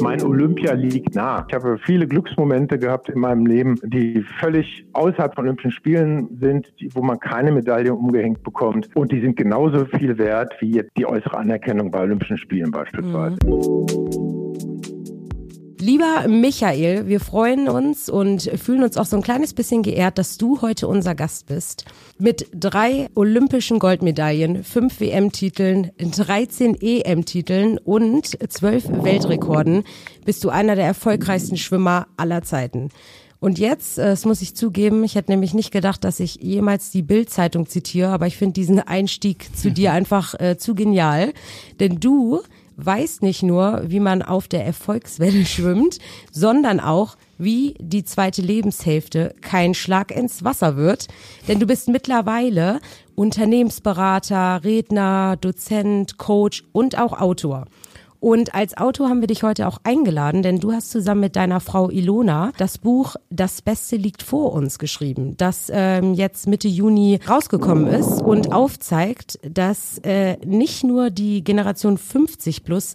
[0.00, 1.44] Mein Olympia liegt nah.
[1.48, 6.72] Ich habe viele Glücksmomente gehabt in meinem Leben, die völlig außerhalb von Olympischen Spielen sind,
[6.92, 8.94] wo man keine Medaille umgehängt bekommt.
[8.94, 13.36] Und die sind genauso viel wert wie jetzt die äußere Anerkennung bei Olympischen Spielen beispielsweise.
[13.44, 14.25] Mhm.
[15.86, 20.36] Lieber Michael, wir freuen uns und fühlen uns auch so ein kleines bisschen geehrt, dass
[20.36, 21.84] du heute unser Gast bist.
[22.18, 29.84] Mit drei olympischen Goldmedaillen, fünf WM-Titeln, 13 EM-Titeln und zwölf Weltrekorden
[30.24, 32.88] bist du einer der erfolgreichsten Schwimmer aller Zeiten.
[33.38, 36.90] Und jetzt, äh, das muss ich zugeben, ich hätte nämlich nicht gedacht, dass ich jemals
[36.90, 41.32] die Bild-Zeitung zitiere, aber ich finde diesen Einstieg zu dir einfach äh, zu genial.
[41.78, 42.40] Denn du
[42.76, 45.98] weiß nicht nur, wie man auf der Erfolgswelle schwimmt,
[46.30, 51.08] sondern auch, wie die zweite Lebenshälfte kein Schlag ins Wasser wird.
[51.48, 52.80] Denn du bist mittlerweile
[53.14, 57.66] Unternehmensberater, Redner, Dozent, Coach und auch Autor.
[58.26, 61.60] Und als Autor haben wir dich heute auch eingeladen, denn du hast zusammen mit deiner
[61.60, 67.20] Frau Ilona das Buch Das Beste liegt vor uns geschrieben, das ähm, jetzt Mitte Juni
[67.28, 72.94] rausgekommen ist und aufzeigt, dass äh, nicht nur die Generation 50 plus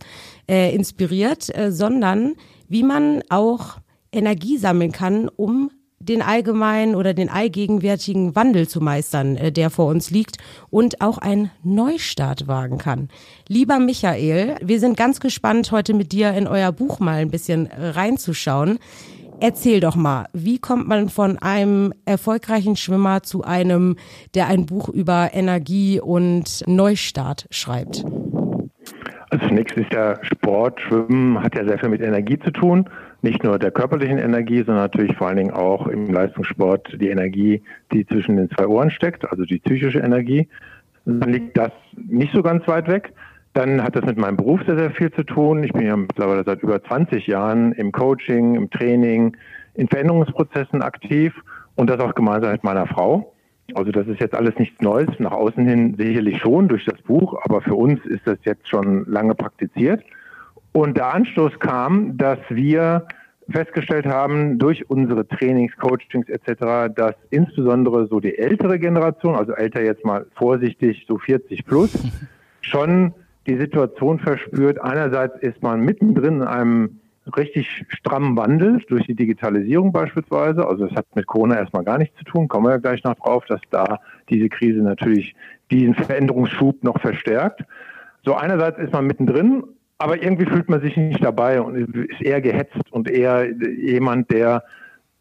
[0.50, 2.34] äh, inspiriert, äh, sondern
[2.68, 3.78] wie man auch
[4.12, 5.72] Energie sammeln kann, um
[6.02, 10.38] den allgemeinen oder den allgegenwärtigen Wandel zu meistern, äh, der vor uns liegt
[10.70, 13.10] und auch einen Neustart wagen kann.
[13.48, 17.68] Lieber Michael, wir sind ganz gespannt, heute mit dir in euer Buch mal ein bisschen
[17.68, 18.80] reinzuschauen.
[19.40, 23.96] Erzähl doch mal, wie kommt man von einem erfolgreichen Schwimmer zu einem,
[24.36, 28.06] der ein Buch über Energie und Neustart schreibt?
[29.32, 32.88] Also zunächst ist ja Sport, Schwimmen hat ja sehr viel mit Energie zu tun
[33.22, 37.62] nicht nur der körperlichen Energie, sondern natürlich vor allen Dingen auch im Leistungssport die Energie,
[37.92, 40.48] die zwischen den zwei Ohren steckt, also die psychische Energie.
[41.06, 43.14] Dann liegt das nicht so ganz weit weg.
[43.54, 45.64] Dann hat das mit meinem Beruf sehr, sehr viel zu tun.
[45.64, 49.36] Ich bin ja mittlerweile seit über 20 Jahren im Coaching, im Training,
[49.74, 51.34] in Veränderungsprozessen aktiv
[51.76, 53.34] und das auch gemeinsam mit meiner Frau.
[53.76, 57.40] Also das ist jetzt alles nichts Neues, nach außen hin sicherlich schon durch das Buch,
[57.44, 60.04] aber für uns ist das jetzt schon lange praktiziert.
[60.74, 63.06] Und der Anstoß kam, dass wir
[63.50, 69.84] festgestellt haben durch unsere Trainings, Coachings etc., dass insbesondere so die ältere Generation, also älter
[69.84, 71.92] jetzt mal vorsichtig, so 40 plus,
[72.62, 73.14] schon
[73.48, 74.80] die Situation verspürt.
[74.80, 77.01] Einerseits ist man mittendrin in einem
[77.38, 80.68] richtig strammen Wandel durch die Digitalisierung beispielsweise.
[80.68, 83.16] Also es hat mit Corona erstmal gar nichts zu tun, kommen wir ja gleich noch
[83.16, 84.00] drauf, dass da
[84.30, 85.36] diese Krise natürlich
[85.70, 87.64] diesen Veränderungsschub noch verstärkt.
[88.24, 89.64] So einerseits ist man mittendrin,
[89.98, 94.64] aber irgendwie fühlt man sich nicht dabei und ist eher gehetzt und eher jemand, der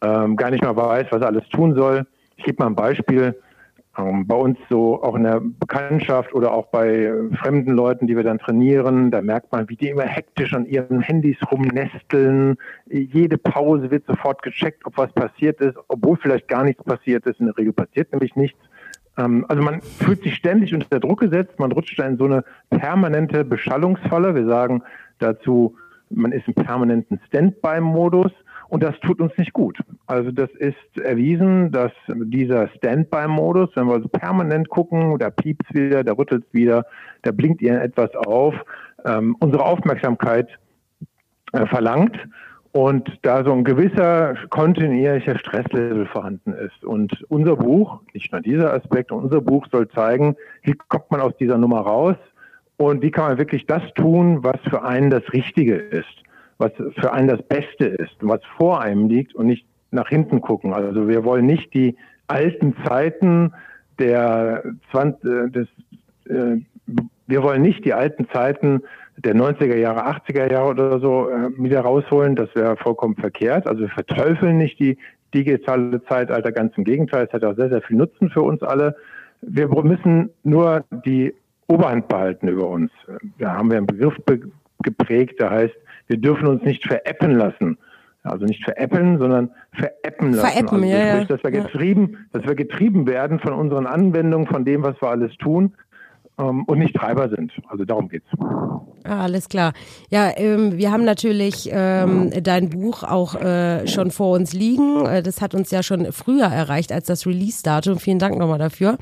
[0.02, 2.06] ähm, gar nicht mehr weiß, was er alles tun soll.
[2.36, 3.34] Ich gebe mal ein Beispiel.
[3.98, 7.12] Ähm, bei uns so auch in der Bekanntschaft oder auch bei
[7.42, 11.00] fremden Leuten, die wir dann trainieren, da merkt man, wie die immer hektisch an ihren
[11.00, 12.56] Handys rumnesteln.
[12.88, 17.40] Jede Pause wird sofort gecheckt, ob was passiert ist, obwohl vielleicht gar nichts passiert ist.
[17.40, 18.60] In der Regel passiert nämlich nichts.
[19.18, 22.44] Ähm, also man fühlt sich ständig unter Druck gesetzt, man rutscht da in so eine
[22.70, 24.36] permanente Beschallungsfalle.
[24.36, 24.82] Wir sagen
[25.18, 25.76] dazu,
[26.10, 28.32] man ist im permanenten Standby-Modus
[28.70, 29.78] und das tut uns nicht gut.
[30.06, 36.04] Also das ist erwiesen, dass dieser Standby-Modus, wenn wir so permanent gucken, da piept's wieder,
[36.04, 36.86] da rüttelt's wieder,
[37.22, 38.54] da blinkt ihr etwas auf,
[39.04, 40.48] ähm, unsere Aufmerksamkeit
[41.52, 42.16] äh, verlangt
[42.70, 46.84] und da so ein gewisser kontinuierlicher Stresslevel vorhanden ist.
[46.84, 51.36] Und unser Buch, nicht nur dieser Aspekt, unser Buch soll zeigen, wie kommt man aus
[51.38, 52.16] dieser Nummer raus
[52.76, 56.22] und wie kann man wirklich das tun, was für einen das Richtige ist,
[56.60, 60.74] was für einen das Beste ist, was vor einem liegt und nicht nach hinten gucken.
[60.74, 61.96] Also wir wollen nicht die
[62.28, 63.52] alten Zeiten
[63.98, 65.68] der 20, äh, des,
[66.28, 66.60] äh,
[67.26, 68.82] wir wollen nicht die alten Zeiten
[69.16, 72.36] der 90er Jahre, 80er Jahre oder so äh, wieder rausholen.
[72.36, 73.66] Das wäre vollkommen verkehrt.
[73.66, 74.98] Also wir verteufeln nicht die
[75.34, 77.26] digitale Zeitalter, ganz im Gegenteil.
[77.26, 78.96] Es hat auch sehr, sehr viel Nutzen für uns alle.
[79.40, 81.34] Wir müssen nur die
[81.68, 82.90] Oberhand behalten über uns.
[83.38, 84.40] Da haben wir einen Begriff be
[84.82, 85.74] geprägt, der heißt,
[86.10, 87.78] wir dürfen uns nicht veräppen lassen.
[88.22, 90.50] Also nicht veräppeln, sondern veräppen lassen.
[90.50, 94.66] Veräppen, also ja, sprich, dass wir getrieben, dass wir getrieben werden von unseren Anwendungen, von
[94.66, 95.72] dem, was wir alles tun
[96.48, 97.52] und nicht Treiber sind.
[97.68, 98.26] Also darum geht's.
[99.04, 99.72] Ah, alles klar.
[100.10, 105.06] Ja, ähm, wir haben natürlich ähm, dein Buch auch äh, schon vor uns liegen.
[105.06, 107.98] Äh, das hat uns ja schon früher erreicht als das Release-Datum.
[107.98, 108.98] Vielen Dank nochmal dafür.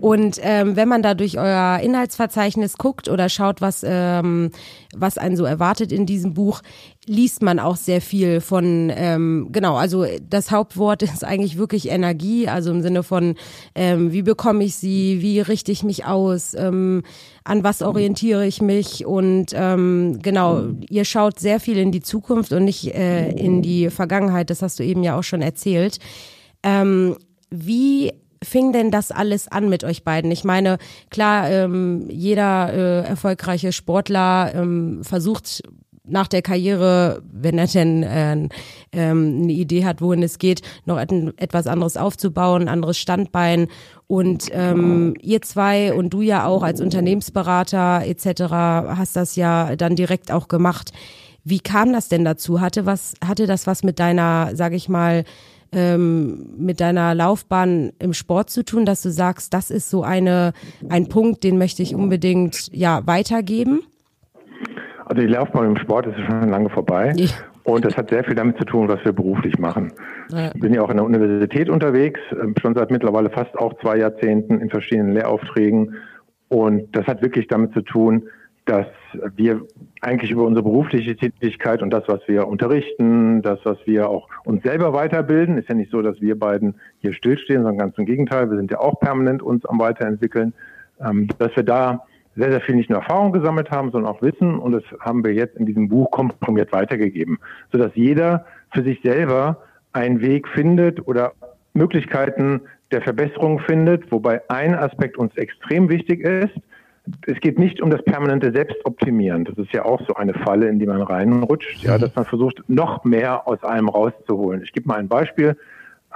[0.00, 4.50] Und ähm, wenn man da durch euer Inhaltsverzeichnis guckt oder schaut, was, ähm,
[4.96, 6.62] was einen so erwartet in diesem Buch,
[7.06, 12.48] liest man auch sehr viel von, ähm, genau, also das Hauptwort ist eigentlich wirklich Energie,
[12.48, 13.36] also im Sinne von,
[13.74, 17.02] ähm, wie bekomme ich sie, wie richte ich mich aus, ähm,
[17.44, 22.52] an was orientiere ich mich und ähm, genau, ihr schaut sehr viel in die Zukunft
[22.52, 25.98] und nicht äh, in die Vergangenheit, das hast du eben ja auch schon erzählt.
[26.62, 27.16] Ähm,
[27.50, 28.12] wie
[28.42, 30.30] fing denn das alles an mit euch beiden?
[30.30, 30.78] Ich meine,
[31.10, 35.62] klar, ähm, jeder äh, erfolgreiche Sportler ähm, versucht
[36.06, 38.48] nach der Karriere, wenn er denn äh,
[38.92, 43.68] ähm, eine Idee hat, wohin es geht, noch et etwas anderes aufzubauen, anderes Standbein.
[44.06, 48.42] Und ähm, ihr zwei und du ja auch als Unternehmensberater etc.
[48.96, 50.92] hast das ja dann direkt auch gemacht.
[51.42, 52.60] Wie kam das denn dazu?
[52.60, 55.24] Hatte was, hatte das was mit deiner, sag ich mal,
[55.72, 60.52] ähm, mit deiner Laufbahn im Sport zu tun, dass du sagst, das ist so eine,
[60.88, 63.82] ein Punkt, den möchte ich unbedingt ja weitergeben?
[65.06, 67.12] Also die Laufbahn im Sport ist schon lange vorbei.
[67.16, 67.28] Ja.
[67.62, 69.92] Und das hat sehr viel damit zu tun, was wir beruflich machen.
[70.30, 70.50] Ja.
[70.52, 73.98] Ich bin ja auch in der Universität unterwegs, ähm, schon seit mittlerweile fast auch zwei
[73.98, 75.94] Jahrzehnten in verschiedenen Lehraufträgen.
[76.48, 78.28] Und das hat wirklich damit zu tun,
[78.66, 78.86] dass
[79.36, 79.62] wir
[80.00, 84.64] eigentlich über unsere berufliche Tätigkeit und das, was wir unterrichten, das, was wir auch uns
[84.64, 88.50] selber weiterbilden, ist ja nicht so, dass wir beiden hier stillstehen, sondern ganz im Gegenteil,
[88.50, 90.52] wir sind ja auch permanent uns am Weiterentwickeln,
[91.00, 92.02] ähm, dass wir da
[92.36, 95.32] sehr, sehr viel nicht nur Erfahrung gesammelt haben, sondern auch Wissen und das haben wir
[95.32, 97.38] jetzt in diesem Buch komprimiert weitergegeben,
[97.72, 99.62] sodass jeder für sich selber
[99.92, 101.32] einen Weg findet oder
[101.72, 102.60] Möglichkeiten
[102.92, 106.54] der Verbesserung findet, wobei ein Aspekt uns extrem wichtig ist,
[107.26, 109.44] es geht nicht um das permanente Selbstoptimieren.
[109.44, 112.00] Das ist ja auch so eine Falle, in die man reinrutscht, ja, mhm.
[112.00, 114.62] dass man versucht, noch mehr aus einem rauszuholen.
[114.62, 115.56] Ich gebe mal ein Beispiel.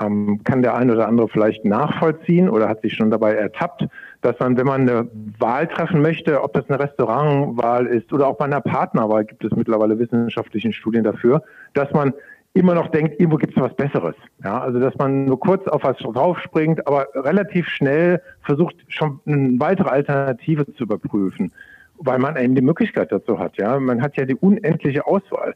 [0.01, 3.87] Ähm, kann der eine oder andere vielleicht nachvollziehen oder hat sich schon dabei ertappt,
[4.23, 5.09] dass man, wenn man eine
[5.39, 9.53] Wahl treffen möchte, ob das eine Restaurantwahl ist oder auch bei einer Partnerwahl, gibt es
[9.53, 12.13] mittlerweile wissenschaftliche Studien dafür, dass man
[12.53, 14.15] immer noch denkt, irgendwo gibt es was Besseres.
[14.43, 19.59] Ja, also dass man nur kurz auf was draufspringt, aber relativ schnell versucht, schon eine
[19.59, 21.53] weitere Alternative zu überprüfen,
[21.99, 23.57] weil man eben die Möglichkeit dazu hat.
[23.57, 25.55] Ja, man hat ja die unendliche Auswahl.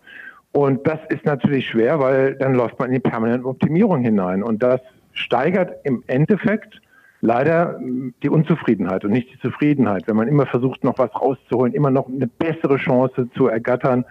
[0.52, 4.42] Und das ist natürlich schwer, weil dann läuft man in die permanente Optimierung hinein.
[4.44, 4.80] Und das
[5.12, 6.80] steigert im Endeffekt
[7.24, 7.80] leider
[8.22, 10.06] die Unzufriedenheit und nicht die Zufriedenheit.
[10.06, 14.04] Wenn man immer versucht, noch was rauszuholen, immer noch eine bessere Chance zu ergattern,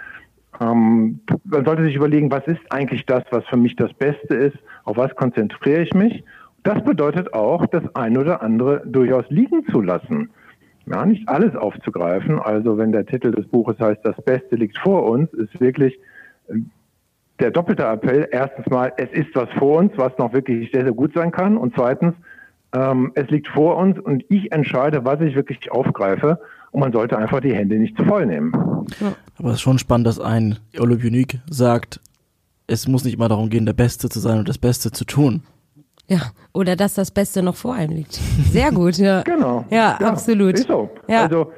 [0.60, 4.58] ähm, man sollte sich überlegen, was ist eigentlich das, was für mich das Beste ist,
[4.84, 6.24] auf was konzentriere ich mich.
[6.64, 10.32] Das bedeutet auch, das ein oder andere durchaus liegen zu lassen.
[10.86, 12.40] Ja, nicht alles aufzugreifen.
[12.40, 15.98] Also wenn der Titel des Buches heißt, das Beste liegt vor uns, ist wirklich
[16.48, 16.56] äh,
[17.40, 18.28] der doppelte Appell.
[18.32, 21.58] Erstens mal, es ist was vor uns, was noch wirklich sehr, sehr gut sein kann.
[21.58, 22.16] Und zweitens,
[22.74, 26.40] ähm, es liegt vor uns und ich entscheide, was ich wirklich aufgreife.
[26.72, 28.52] Und man sollte einfach die Hände nicht zu voll nehmen.
[29.00, 29.14] Ja.
[29.38, 32.00] Aber es ist schon spannend, dass ein Olympionik sagt,
[32.66, 35.44] es muss nicht immer darum gehen, der Beste zu sein und das Beste zu tun.
[36.08, 38.14] Ja, oder dass das Beste noch vor einem liegt.
[38.14, 39.22] Sehr gut, ja.
[39.26, 39.66] genau.
[39.70, 40.56] Ja, ja, absolut.
[40.56, 40.90] Ist so.
[41.08, 41.24] Ja.
[41.24, 41.52] Also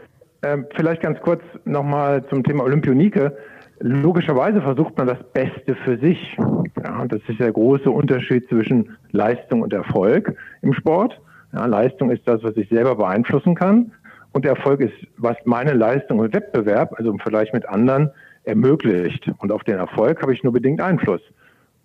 [0.44, 3.36] ähm, vielleicht ganz kurz nochmal zum Thema Olympionike.
[3.80, 6.38] Logischerweise versucht man das Beste für sich.
[6.81, 11.19] Ja, das ist der große Unterschied zwischen Leistung und Erfolg im Sport.
[11.54, 13.92] Ja, Leistung ist das, was ich selber beeinflussen kann.
[14.31, 18.12] Und Erfolg ist, was meine Leistung und Wettbewerb, also im Vergleich mit anderen,
[18.44, 19.31] ermöglicht.
[19.39, 21.22] Und auf den Erfolg habe ich nur bedingt Einfluss.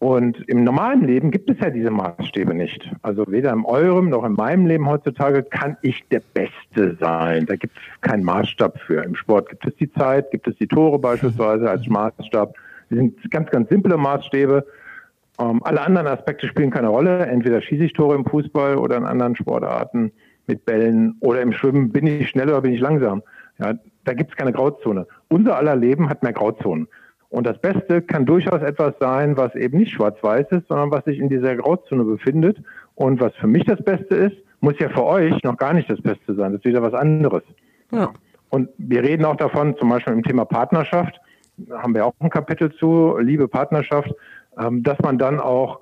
[0.00, 2.90] Und im normalen Leben gibt es ja diese Maßstäbe nicht.
[3.02, 7.44] Also weder in eurem noch in meinem Leben heutzutage kann ich der Beste sein.
[7.44, 9.04] Da gibt es keinen Maßstab für.
[9.04, 12.54] Im Sport gibt es die Zeit, gibt es die Tore beispielsweise als Maßstab.
[12.90, 14.66] Die sind ganz, ganz simple Maßstäbe.
[15.38, 17.26] Ähm, alle anderen Aspekte spielen keine Rolle.
[17.26, 20.12] Entweder schieße ich Tore im Fußball oder in anderen Sportarten
[20.46, 23.22] mit Bällen oder im Schwimmen bin ich schnell oder bin ich langsam.
[23.58, 25.06] Ja, da gibt es keine Grauzone.
[25.28, 26.88] Unser aller Leben hat mehr Grauzonen.
[27.30, 31.18] Und das Beste kann durchaus etwas sein, was eben nicht schwarz-weiß ist, sondern was sich
[31.18, 32.58] in dieser Grauzone befindet.
[32.96, 36.02] Und was für mich das Beste ist, muss ja für euch noch gar nicht das
[36.02, 36.52] Beste sein.
[36.52, 37.42] Das ist wieder was anderes.
[37.92, 38.10] Ja.
[38.50, 41.20] Und wir reden auch davon, zum Beispiel im Thema Partnerschaft,
[41.56, 44.12] da haben wir auch ein Kapitel zu, Liebe, Partnerschaft,
[44.58, 45.80] ähm, dass man dann auch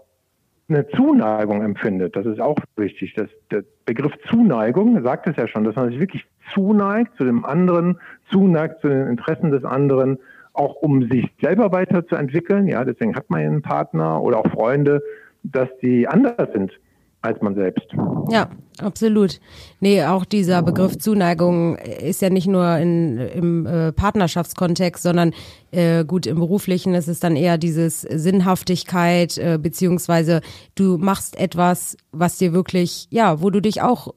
[0.68, 2.14] eine Zuneigung empfindet.
[2.14, 3.14] Das ist auch wichtig.
[3.14, 7.44] Das, der Begriff Zuneigung sagt es ja schon, dass man sich wirklich zuneigt zu dem
[7.44, 7.98] anderen,
[8.30, 10.18] zuneigt zu den Interessen des anderen,
[10.58, 12.66] auch um sich selber weiterzuentwickeln.
[12.66, 15.02] Ja, deswegen hat man einen Partner oder auch Freunde,
[15.42, 16.72] dass die anders sind
[17.20, 17.86] als man selbst.
[18.30, 18.48] Ja,
[18.80, 19.40] absolut.
[19.80, 25.32] Nee, auch dieser Begriff Zuneigung ist ja nicht nur in, im äh, Partnerschaftskontext, sondern
[25.72, 30.42] äh, gut im beruflichen ist es dann eher dieses Sinnhaftigkeit, äh, beziehungsweise
[30.76, 34.14] du machst etwas, was dir wirklich, ja, wo du dich auch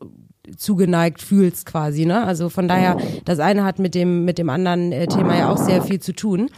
[0.57, 2.23] zugeneigt fühlst quasi, ne?
[2.23, 5.57] Also von daher, das eine hat mit dem, mit dem anderen äh, Thema ja auch
[5.57, 6.49] sehr viel zu tun.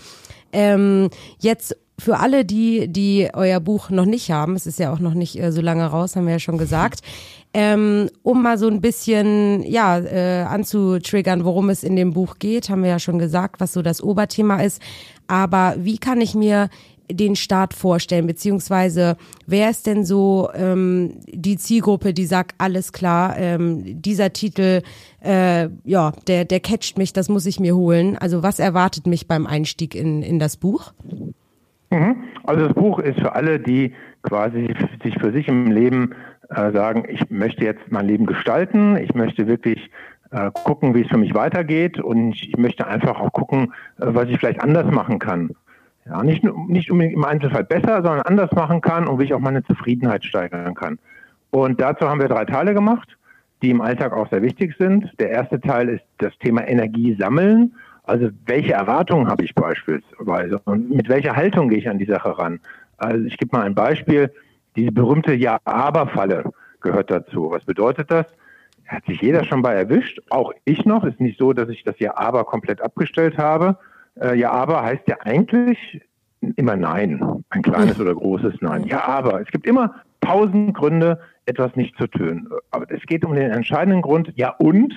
[0.51, 1.09] Ähm,
[1.39, 5.13] jetzt für alle, die, die euer Buch noch nicht haben, es ist ja auch noch
[5.13, 7.01] nicht äh, so lange raus, haben wir ja schon gesagt,
[7.53, 12.69] ähm, um mal so ein bisschen ja äh, anzutriggern, worum es in dem Buch geht,
[12.69, 14.81] haben wir ja schon gesagt, was so das Oberthema ist.
[15.27, 16.69] Aber wie kann ich mir
[17.15, 23.35] den Staat vorstellen, beziehungsweise wer ist denn so ähm, die Zielgruppe, die sagt, alles klar,
[23.37, 24.81] ähm, dieser Titel,
[25.23, 28.17] äh, ja, der, der catcht mich, das muss ich mir holen.
[28.17, 30.93] Also was erwartet mich beim Einstieg in, in das Buch?
[31.91, 32.15] Mhm.
[32.43, 33.93] Also das Buch ist für alle, die
[34.23, 36.15] quasi sich für sich im Leben
[36.49, 39.89] äh, sagen, ich möchte jetzt mein Leben gestalten, ich möchte wirklich
[40.31, 44.27] äh, gucken, wie es für mich weitergeht und ich möchte einfach auch gucken, äh, was
[44.29, 45.51] ich vielleicht anders machen kann.
[46.05, 49.39] Ja, nicht, nicht unbedingt im Einzelfall besser, sondern anders machen kann und wie ich auch
[49.39, 50.99] meine Zufriedenheit steigern kann.
[51.51, 53.17] Und dazu haben wir drei Teile gemacht,
[53.61, 55.11] die im Alltag auch sehr wichtig sind.
[55.19, 57.73] Der erste Teil ist das Thema Energie sammeln.
[58.03, 62.37] Also welche Erwartungen habe ich beispielsweise und mit welcher Haltung gehe ich an die Sache
[62.37, 62.59] ran?
[62.97, 64.29] Also ich gebe mal ein Beispiel.
[64.75, 67.51] Diese berühmte Ja-Aber-Falle gehört dazu.
[67.51, 68.25] Was bedeutet das?
[68.87, 71.05] Hat sich jeder schon bei erwischt, auch ich noch.
[71.05, 73.77] Ist nicht so, dass ich das Ja-Aber komplett abgestellt habe.
[74.19, 76.01] Äh, Ja-Aber heißt ja eigentlich
[76.55, 77.43] immer Nein.
[77.49, 78.83] Ein kleines oder großes Nein.
[78.83, 82.49] Ja, aber es gibt immer tausend Gründe, etwas nicht zu tun.
[82.71, 84.93] Aber es geht um den entscheidenden Grund, ja und,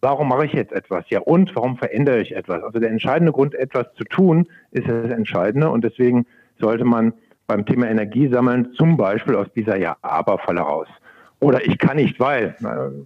[0.00, 1.04] warum mache ich jetzt etwas?
[1.08, 2.62] Ja und, warum verändere ich etwas?
[2.62, 6.26] Also der entscheidende Grund, etwas zu tun, ist das Entscheidende und deswegen
[6.58, 7.12] sollte man
[7.46, 10.88] beim Thema Energie sammeln, zum Beispiel aus dieser Ja-Aber-Falle raus.
[11.40, 12.56] Oder ich kann nicht, weil.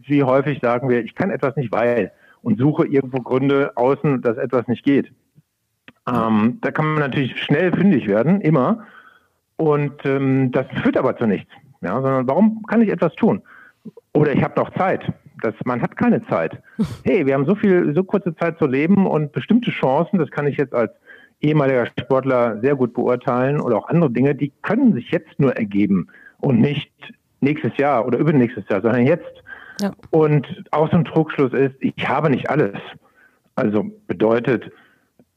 [0.06, 4.36] Wie häufig sagen wir, ich kann etwas nicht, weil und suche irgendwo Gründe außen, dass
[4.36, 5.12] etwas nicht geht.
[6.08, 8.86] Ähm, da kann man natürlich schnell fündig werden, immer.
[9.56, 11.50] Und ähm, das führt aber zu nichts.
[11.80, 13.42] Ja, sondern warum kann ich etwas tun?
[14.12, 15.12] Oder ich habe noch Zeit.
[15.42, 16.62] Das, man hat keine Zeit.
[17.04, 20.46] Hey, wir haben so viel, so kurze Zeit zu leben und bestimmte Chancen, das kann
[20.46, 20.92] ich jetzt als
[21.40, 26.08] ehemaliger Sportler sehr gut beurteilen oder auch andere Dinge, die können sich jetzt nur ergeben
[26.38, 26.92] und nicht
[27.40, 29.42] nächstes Jahr oder übernächstes Jahr, sondern jetzt.
[29.80, 29.90] Ja.
[30.10, 32.78] Und auch so ein Trugschluss ist, ich habe nicht alles.
[33.56, 34.70] Also bedeutet,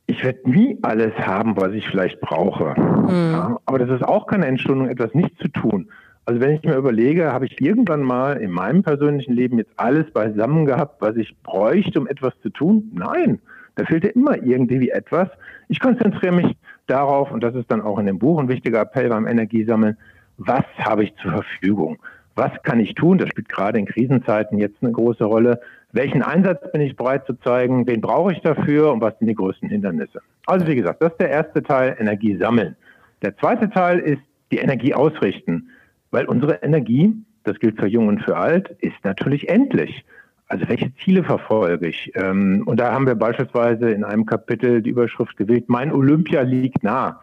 [0.08, 2.80] ich werde nie alles haben, was ich vielleicht brauche.
[2.80, 3.32] Mhm.
[3.32, 5.90] Ja, aber das ist auch keine Entschuldigung, etwas nicht zu tun.
[6.26, 10.10] Also wenn ich mir überlege, habe ich irgendwann mal in meinem persönlichen Leben jetzt alles
[10.12, 12.92] beisammen gehabt, was ich bräuchte, um etwas zu tun?
[12.94, 13.40] Nein,
[13.76, 15.30] da fehlt ja immer irgendwie etwas.
[15.68, 16.58] Ich konzentriere mich
[16.88, 19.98] darauf, und das ist dann auch in dem Buch ein wichtiger Appell beim Energiesammeln,
[20.38, 21.98] was habe ich zur Verfügung?
[22.36, 23.18] Was kann ich tun?
[23.18, 25.62] Das spielt gerade in Krisenzeiten jetzt eine große Rolle.
[25.96, 27.88] Welchen Einsatz bin ich bereit zu zeigen?
[27.88, 28.92] Wen brauche ich dafür?
[28.92, 30.20] Und was sind die größten Hindernisse?
[30.46, 32.76] Also wie gesagt, das ist der erste Teil, Energie sammeln.
[33.22, 34.22] Der zweite Teil ist
[34.52, 35.70] die Energie ausrichten,
[36.12, 37.14] weil unsere Energie,
[37.46, 40.04] das gilt für Jung und für Alt, ist natürlich endlich.
[40.50, 42.12] Also welche Ziele verfolge ich?
[42.16, 46.84] Ähm, und da haben wir beispielsweise in einem Kapitel die Überschrift gewählt, mein Olympia liegt
[46.84, 47.22] nah.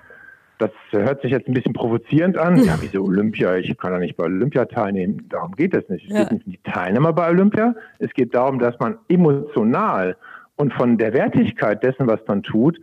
[0.63, 2.63] Das hört sich jetzt ein bisschen provozierend an.
[2.63, 3.57] Ja, wieso Olympia?
[3.57, 5.27] Ich kann doch nicht bei Olympia teilnehmen.
[5.29, 6.09] Darum geht es nicht.
[6.09, 6.23] Es ja.
[6.23, 7.75] geht nicht um die Teilnehmer bei Olympia.
[7.99, 10.17] Es geht darum, dass man emotional
[10.55, 12.81] und von der Wertigkeit dessen, was man tut,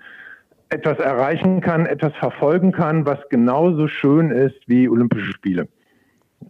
[0.69, 5.69] etwas erreichen kann, etwas verfolgen kann, was genauso schön ist wie Olympische Spiele.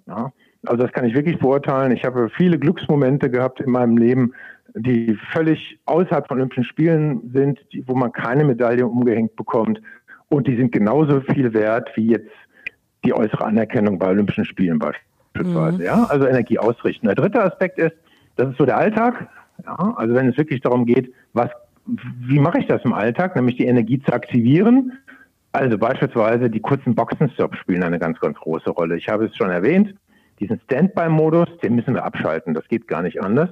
[0.08, 0.32] Ja,
[0.66, 1.92] also das kann ich wirklich beurteilen.
[1.92, 4.34] Ich habe viele Glücksmomente gehabt in meinem Leben,
[4.74, 9.80] die völlig außerhalb von Olympischen Spielen sind, die, wo man keine Medaille umgehängt bekommt.
[10.30, 12.32] Und die sind genauso viel wert wie jetzt
[13.04, 15.78] die äußere Anerkennung bei Olympischen Spielen beispielsweise.
[15.78, 15.84] Mhm.
[15.84, 17.08] Ja, also Energie ausrichten.
[17.08, 17.96] Der dritte Aspekt ist,
[18.36, 19.28] das ist so der Alltag.
[19.66, 21.50] Ja, also wenn es wirklich darum geht, was,
[21.86, 24.94] wie mache ich das im Alltag, nämlich die Energie zu aktivieren.
[25.52, 28.98] Also beispielsweise die kurzen Boxenstops spielen eine ganz, ganz große Rolle.
[28.98, 29.96] Ich habe es schon erwähnt,
[30.40, 32.54] diesen Standby-Modus, den müssen wir abschalten.
[32.54, 33.50] Das geht gar nicht anders.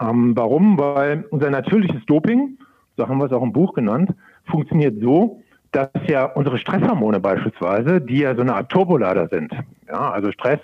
[0.00, 0.78] Ähm, warum?
[0.78, 2.58] Weil unser natürliches Doping,
[2.96, 4.10] so haben wir es auch im Buch genannt,
[4.46, 5.42] funktioniert so,
[5.72, 9.52] dass ja unsere Stresshormone beispielsweise, die ja so eine Art Turbolader sind.
[9.88, 10.60] Ja, also Stress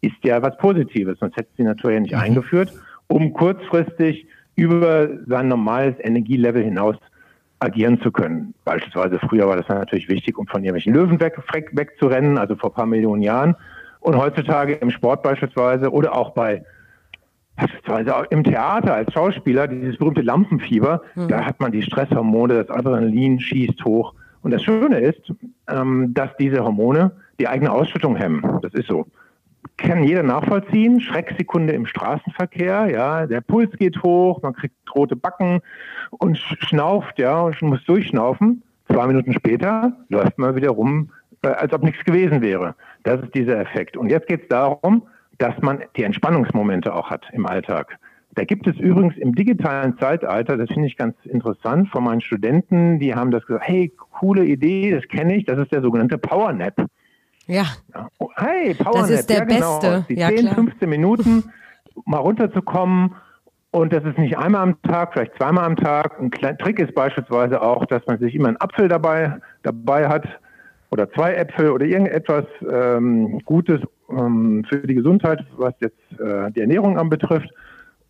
[0.00, 2.20] ist ja was Positives, sonst hätte sie Natur ja nicht mhm.
[2.20, 2.72] eingeführt,
[3.08, 6.96] um kurzfristig über sein normales Energielevel hinaus
[7.60, 8.54] agieren zu können.
[8.64, 11.40] Beispielsweise früher war das natürlich wichtig, um von irgendwelchen Löwen weg,
[11.72, 13.54] wegzurennen, also vor ein paar Millionen Jahren.
[14.00, 16.64] Und heutzutage im Sport beispielsweise oder auch bei
[17.56, 21.28] beispielsweise auch im Theater als Schauspieler, dieses berühmte Lampenfieber, mhm.
[21.28, 24.14] da hat man die Stresshormone, das Adrenalin schießt hoch.
[24.42, 25.32] Und das Schöne ist,
[25.68, 28.60] ähm, dass diese Hormone die eigene Ausschüttung hemmen.
[28.62, 29.06] Das ist so.
[29.76, 31.00] Kann jeder nachvollziehen.
[31.00, 35.60] Schrecksekunde im Straßenverkehr, ja, der Puls geht hoch, man kriegt rote Backen
[36.10, 38.62] und schnauft, ja, und muss durchschnaufen.
[38.88, 41.10] Zwei Minuten später läuft man wieder rum,
[41.42, 42.74] äh, als ob nichts gewesen wäre.
[43.04, 43.96] Das ist dieser Effekt.
[43.96, 45.02] Und jetzt geht es darum,
[45.38, 47.98] dass man die Entspannungsmomente auch hat im Alltag.
[48.34, 52.98] Da gibt es übrigens im digitalen Zeitalter, das finde ich ganz interessant, von meinen Studenten,
[52.98, 56.52] die haben das gesagt, hey, coole Idee, das kenne ich, das ist der sogenannte Power
[56.52, 56.74] Nap.
[57.46, 57.64] Ja.
[57.94, 58.08] ja.
[58.18, 59.78] Oh, hey, Power Das ist der ja, genau.
[59.80, 60.06] Beste.
[60.08, 60.54] Die Ja, 10, klar.
[60.54, 61.44] 15 Minuten
[62.06, 63.14] mal runterzukommen
[63.70, 66.20] und das ist nicht einmal am Tag, vielleicht zweimal am Tag.
[66.20, 70.26] Ein kleiner Trick ist beispielsweise auch, dass man sich immer einen Apfel dabei, dabei hat
[70.90, 76.60] oder zwei Äpfel oder irgendetwas ähm, Gutes ähm, für die Gesundheit, was jetzt äh, die
[76.60, 77.50] Ernährung anbetrifft.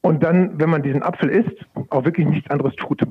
[0.03, 1.57] Und dann, wenn man diesen Apfel isst,
[1.91, 3.03] auch wirklich nichts anderes tut.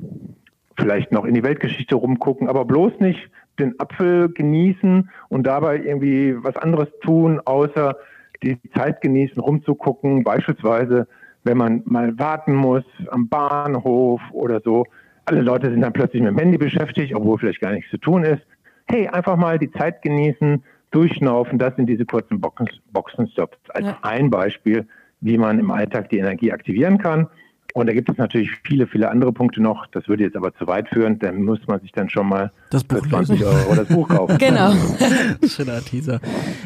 [0.78, 6.34] Vielleicht noch in die Weltgeschichte rumgucken, aber bloß nicht den Apfel genießen und dabei irgendwie
[6.42, 7.96] was anderes tun, außer
[8.42, 10.24] die Zeit genießen, rumzugucken.
[10.24, 11.06] Beispielsweise,
[11.44, 14.86] wenn man mal warten muss am Bahnhof oder so.
[15.24, 18.24] Alle Leute sind dann plötzlich mit dem Handy beschäftigt, obwohl vielleicht gar nichts zu tun
[18.24, 18.42] ist.
[18.86, 21.58] Hey, einfach mal die Zeit genießen, durchschnaufen.
[21.58, 23.58] Das sind diese kurzen Boxen, Boxenstops.
[23.70, 23.98] Als Ja.
[24.02, 24.86] ein Beispiel,
[25.22, 27.28] wie man im Alltag die Energie aktivieren kann.
[27.74, 29.86] Und da gibt es natürlich viele, viele andere Punkte noch.
[29.86, 31.18] Das würde jetzt aber zu weit führen.
[31.18, 33.50] Dann muss man sich dann schon mal Das für Buch 20 lesen.
[33.50, 34.36] Euro das Buch kaufen.
[34.42, 34.74] Genau.
[35.46, 36.20] Schöner Teaser.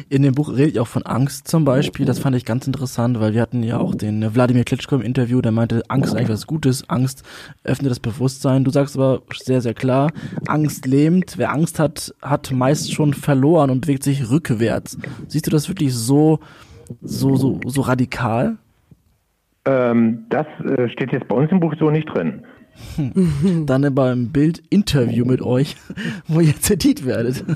[0.09, 2.05] In dem Buch rede ich auch von Angst zum Beispiel.
[2.05, 5.41] Das fand ich ganz interessant, weil wir hatten ja auch den Wladimir Klitschko im Interview,
[5.41, 6.89] der meinte, Angst ist eigentlich was Gutes.
[6.89, 7.23] Angst
[7.63, 8.65] öffnet das Bewusstsein.
[8.65, 10.11] Du sagst aber sehr, sehr klar,
[10.47, 11.37] Angst lähmt.
[11.37, 14.97] Wer Angst hat, hat meist schon verloren und bewegt sich rückwärts.
[15.27, 16.39] Siehst du das wirklich so,
[17.01, 18.57] so, so, so radikal?
[19.65, 22.43] Ähm, das äh, steht jetzt bei uns im Buch so nicht drin.
[23.65, 25.75] Dann beim Bild Interview mit euch,
[26.27, 27.43] wo ihr zitiert werdet.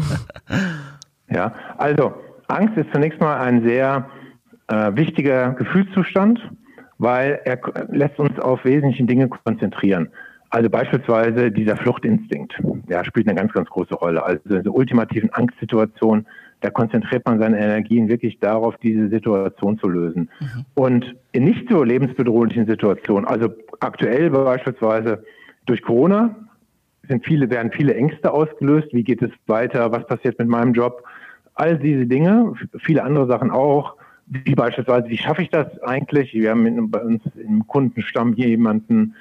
[1.34, 2.14] Ja, also
[2.50, 4.10] Angst ist zunächst mal ein sehr
[4.68, 6.42] äh, wichtiger Gefühlszustand,
[6.98, 7.58] weil er
[7.90, 10.10] lässt uns auf wesentliche Dinge konzentrieren.
[10.52, 12.54] Also beispielsweise dieser Fluchtinstinkt,
[12.90, 14.22] der spielt eine ganz, ganz große Rolle.
[14.24, 16.28] Also in so ultimativen Angstsituationen,
[16.60, 20.30] da konzentriert man seine Energien wirklich darauf, diese Situation zu lösen.
[20.76, 25.24] Und in nicht so lebensbedrohlichen Situationen, also aktuell beispielsweise
[25.66, 26.36] durch Corona,
[27.08, 28.90] sind viele, werden viele Ängste ausgelöst.
[28.92, 29.92] Wie geht es weiter?
[29.94, 31.04] Was passiert mit meinem Job?
[31.56, 33.96] All diese Dinge, viele andere Sachen auch,
[34.28, 36.34] wie beispielsweise, wie schaffe ich das eigentlich?
[36.34, 39.16] Wir haben in, bei uns im Kundenstamm hier jemanden,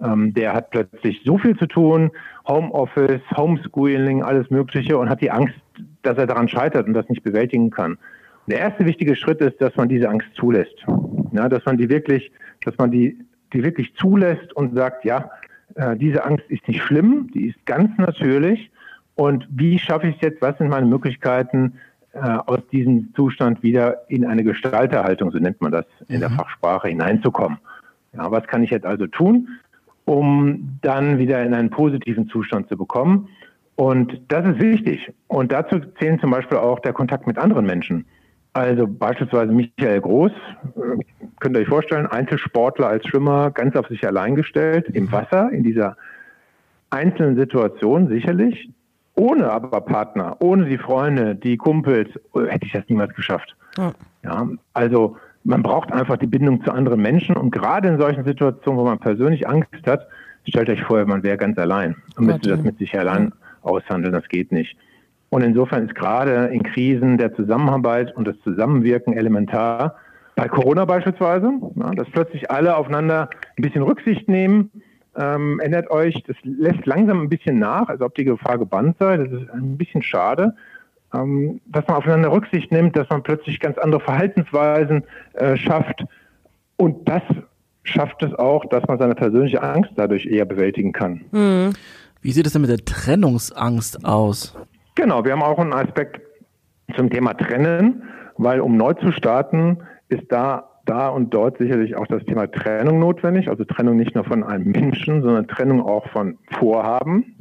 [0.00, 2.10] ähm, der hat plötzlich so viel zu tun,
[2.46, 5.54] Homeoffice, Homeschooling, alles Mögliche und hat die Angst,
[6.02, 7.92] dass er daran scheitert und das nicht bewältigen kann.
[7.92, 10.84] Und der erste wichtige Schritt ist, dass man diese Angst zulässt.
[11.32, 12.30] Ja, dass man die wirklich,
[12.64, 13.18] dass man die,
[13.52, 15.30] die wirklich zulässt und sagt, ja,
[15.74, 18.70] äh, diese Angst ist nicht schlimm, die ist ganz natürlich.
[19.14, 20.42] Und wie schaffe ich es jetzt?
[20.42, 21.74] Was sind meine Möglichkeiten,
[22.12, 26.88] äh, aus diesem Zustand wieder in eine Gestalterhaltung, so nennt man das in der Fachsprache,
[26.88, 27.58] hineinzukommen?
[28.14, 29.48] Ja, was kann ich jetzt also tun,
[30.06, 33.28] um dann wieder in einen positiven Zustand zu bekommen?
[33.74, 35.12] Und das ist wichtig.
[35.28, 38.06] Und dazu zählen zum Beispiel auch der Kontakt mit anderen Menschen.
[38.54, 41.04] Also beispielsweise Michael Groß, äh,
[41.40, 45.62] könnt ihr euch vorstellen, Einzelsportler als Schwimmer, ganz auf sich allein gestellt, im Wasser, in
[45.62, 45.96] dieser
[46.88, 48.70] einzelnen Situation sicherlich,
[49.14, 53.54] ohne aber Partner, ohne die Freunde, die Kumpels, äh, hätte ich das niemals geschafft.
[53.76, 53.92] Ja.
[54.24, 58.80] Ja, also man braucht einfach die Bindung zu anderen Menschen und gerade in solchen Situationen,
[58.80, 60.06] wo man persönlich Angst hat,
[60.44, 63.32] stellt euch vor, man wäre ganz allein und müsste das mit sich allein
[63.62, 64.76] aushandeln, das geht nicht.
[65.28, 69.96] Und insofern ist gerade in Krisen der Zusammenarbeit und das Zusammenwirken elementar.
[70.34, 74.70] Bei Corona beispielsweise, ja, dass plötzlich alle aufeinander ein bisschen Rücksicht nehmen.
[75.16, 79.16] Ähm, ändert euch, das lässt langsam ein bisschen nach, als ob die Gefahr gebannt sei.
[79.16, 80.54] Das ist ein bisschen schade,
[81.16, 86.04] ähm, dass man aufeinander Rücksicht nimmt, dass man plötzlich ganz andere Verhaltensweisen äh, schafft.
[86.76, 87.22] Und das
[87.84, 91.72] schafft es auch, dass man seine persönliche Angst dadurch eher bewältigen kann.
[92.20, 94.56] Wie sieht es denn mit der Trennungsangst aus?
[94.96, 96.20] Genau, wir haben auch einen Aspekt
[96.96, 98.02] zum Thema Trennen,
[98.36, 102.98] weil um neu zu starten, ist da, da und dort sicherlich auch das Thema Trennung
[102.98, 103.48] notwendig.
[103.48, 107.36] Also Trennung nicht nur von einem Menschen, sondern Trennung auch von Vorhaben,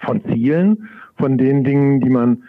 [0.00, 2.44] von Zielen, von den Dingen, die man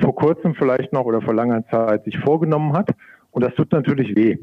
[0.00, 2.90] vor kurzem vielleicht noch oder vor langer Zeit sich vorgenommen hat.
[3.30, 4.38] Und das tut natürlich weh.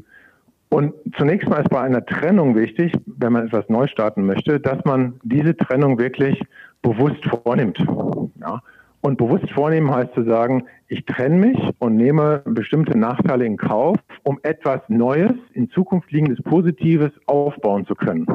[0.68, 4.82] Und zunächst mal ist bei einer Trennung wichtig, wenn man etwas neu starten möchte, dass
[4.86, 6.42] man diese Trennung wirklich
[6.80, 7.78] bewusst vornimmt.
[8.40, 8.62] Ja.
[9.02, 13.96] Und bewusst vornehmen heißt zu sagen, ich trenne mich und nehme bestimmte Nachteile in Kauf,
[14.22, 18.26] um etwas Neues, in Zukunft liegendes Positives aufbauen zu können.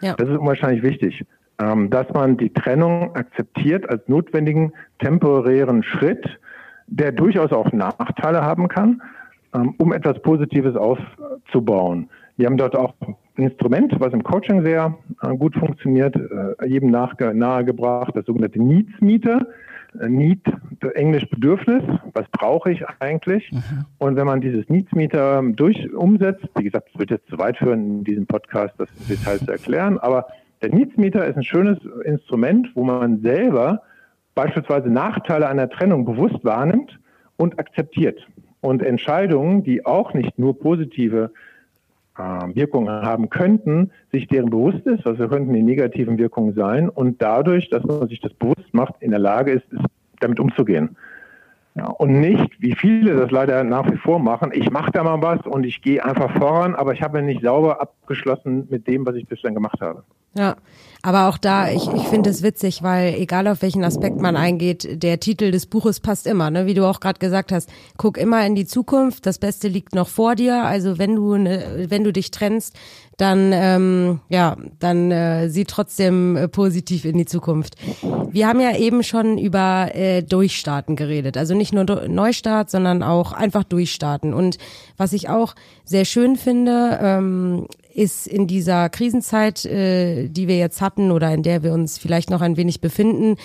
[0.00, 0.14] Ja.
[0.14, 1.24] Das ist unwahrscheinlich wichtig,
[1.58, 6.38] dass man die Trennung akzeptiert als notwendigen temporären Schritt,
[6.86, 9.00] der durchaus auch Nachteile haben kann,
[9.54, 12.08] ähm, um etwas Positives aufzubauen.
[12.36, 12.94] Wir haben dort auch
[13.36, 19.46] Instrument, was im Coaching sehr äh, gut funktioniert, äh, jedem nahegebracht, das sogenannte Needs-Meter.
[20.00, 20.40] Äh, Need,
[20.94, 23.50] Englisch Bedürfnis, was brauche ich eigentlich?
[23.52, 23.60] Mhm.
[23.98, 27.98] Und wenn man dieses Needs-Meter durch umsetzt, wie gesagt, es wird jetzt zu weit führen,
[27.98, 30.26] in diesem Podcast das Detail zu erklären, aber
[30.62, 33.82] der Needs-Meter ist ein schönes Instrument, wo man selber
[34.34, 36.98] beispielsweise Nachteile einer Trennung bewusst wahrnimmt
[37.36, 38.26] und akzeptiert.
[38.60, 41.30] Und Entscheidungen, die auch nicht nur positive
[42.18, 42.22] äh,
[42.54, 47.68] Wirkungen haben könnten, sich deren bewusst ist, was könnten die negativen Wirkungen sein und dadurch,
[47.70, 49.66] dass man sich das bewusst macht, in der Lage ist,
[50.20, 50.96] damit umzugehen.
[51.74, 55.20] Ja, und nicht, wie viele das leider nach wie vor machen, ich mache da mal
[55.20, 59.14] was und ich gehe einfach voran, aber ich habe nicht sauber abgeschlossen mit dem, was
[59.14, 60.02] ich bislang gemacht habe.
[60.36, 60.56] Ja,
[61.06, 65.02] aber auch da, ich, ich finde es witzig, weil egal auf welchen Aspekt man eingeht,
[65.04, 66.66] der Titel des Buches passt immer, ne?
[66.66, 67.70] wie du auch gerade gesagt hast.
[67.96, 70.64] Guck immer in die Zukunft, das Beste liegt noch vor dir.
[70.64, 72.74] Also wenn du, ne, wenn du dich trennst,
[73.18, 77.76] dann ähm, ja, dann äh, sieh trotzdem äh, positiv in die Zukunft.
[78.30, 83.32] Wir haben ja eben schon über äh, Durchstarten geredet, also nicht nur Neustart, sondern auch
[83.32, 84.34] einfach Durchstarten.
[84.34, 84.58] Und
[84.96, 90.80] was ich auch sehr schön finde, ähm, ist in dieser Krisenzeit, äh, die wir jetzt
[90.80, 93.36] hatten oder in der wir uns vielleicht noch ein wenig befinden,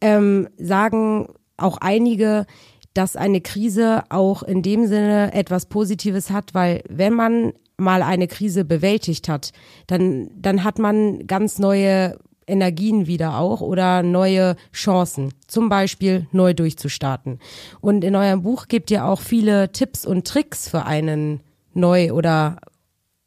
[0.00, 2.46] ähm, sagen auch einige,
[2.94, 8.26] dass eine Krise auch in dem Sinne etwas Positives hat, weil wenn man mal eine
[8.26, 9.52] Krise bewältigt hat,
[9.86, 16.54] dann, dann hat man ganz neue Energien wieder auch oder neue Chancen, zum Beispiel neu
[16.54, 17.40] durchzustarten.
[17.80, 21.40] Und in eurem Buch gebt ihr auch viele Tipps und Tricks für einen
[21.74, 22.56] neu oder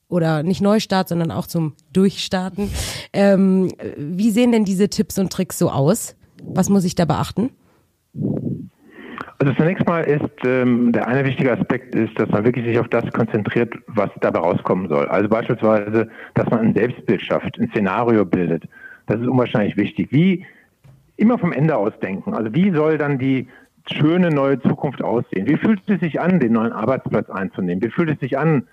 [0.10, 2.70] oder nicht Neustart, sondern auch zum Durchstarten.
[3.14, 6.16] Ähm, wie sehen denn diese Tipps und Tricks so aus?
[6.44, 7.52] Was muss ich da beachten?
[9.42, 12.90] Also zunächst mal ist ähm, der eine wichtige Aspekt ist, dass man wirklich sich auf
[12.90, 15.08] das konzentriert, was dabei rauskommen soll.
[15.08, 18.64] Also beispielsweise, dass man ein Selbstbild schafft, ein Szenario bildet.
[19.08, 20.12] Das ist unwahrscheinlich wichtig.
[20.12, 20.46] Wie
[21.16, 22.34] immer vom Ende aus denken.
[22.34, 23.48] Also wie soll dann die
[23.90, 25.48] schöne neue Zukunft aussehen?
[25.48, 27.82] Wie fühlt es sich an, den neuen Arbeitsplatz einzunehmen?
[27.82, 28.68] Wie fühlt es sich an,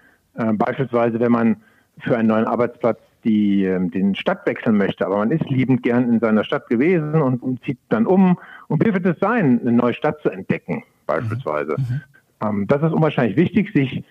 [0.55, 1.57] beispielsweise, wenn man
[1.99, 6.09] für einen neuen Arbeitsplatz die, äh, den Stadt wechseln möchte, aber man ist liebend gern
[6.09, 8.39] in seiner Stadt gewesen und, und zieht dann um.
[8.69, 11.77] Und wie wird es sein, eine neue Stadt zu entdecken, beispielsweise?
[11.77, 12.01] Mhm.
[12.43, 14.05] Ähm, das ist unwahrscheinlich wichtig, sich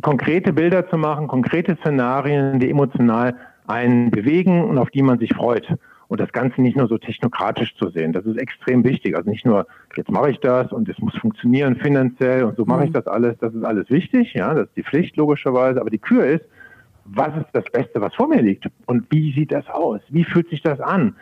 [0.00, 3.34] konkrete Bilder zu machen, konkrete Szenarien, die emotional
[3.66, 5.66] einen bewegen und auf die man sich freut.
[6.08, 8.12] Und das Ganze nicht nur so technokratisch zu sehen.
[8.12, 9.16] Das ist extrem wichtig.
[9.16, 12.84] Also nicht nur, jetzt mache ich das und es muss funktionieren finanziell und so mache
[12.84, 12.94] ich mhm.
[12.94, 13.36] das alles.
[13.38, 14.34] Das ist alles wichtig.
[14.34, 15.80] Ja, das ist die Pflicht logischerweise.
[15.80, 16.44] Aber die Kür ist,
[17.04, 18.66] was ist das Beste, was vor mir liegt?
[18.86, 20.00] Und wie sieht das aus?
[20.08, 21.16] Wie fühlt sich das an?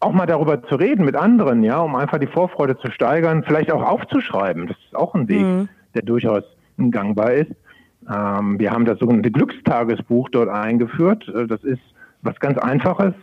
[0.00, 3.72] Auch mal darüber zu reden mit anderen, ja, um einfach die Vorfreude zu steigern, vielleicht
[3.72, 4.66] auch aufzuschreiben.
[4.66, 5.68] Das ist auch ein Weg, mhm.
[5.94, 6.44] der durchaus
[6.90, 7.52] gangbar ist.
[8.12, 11.26] Ähm, wir haben das sogenannte Glückstagesbuch dort eingeführt.
[11.28, 11.80] Äh, das ist
[12.22, 13.14] was ganz Einfaches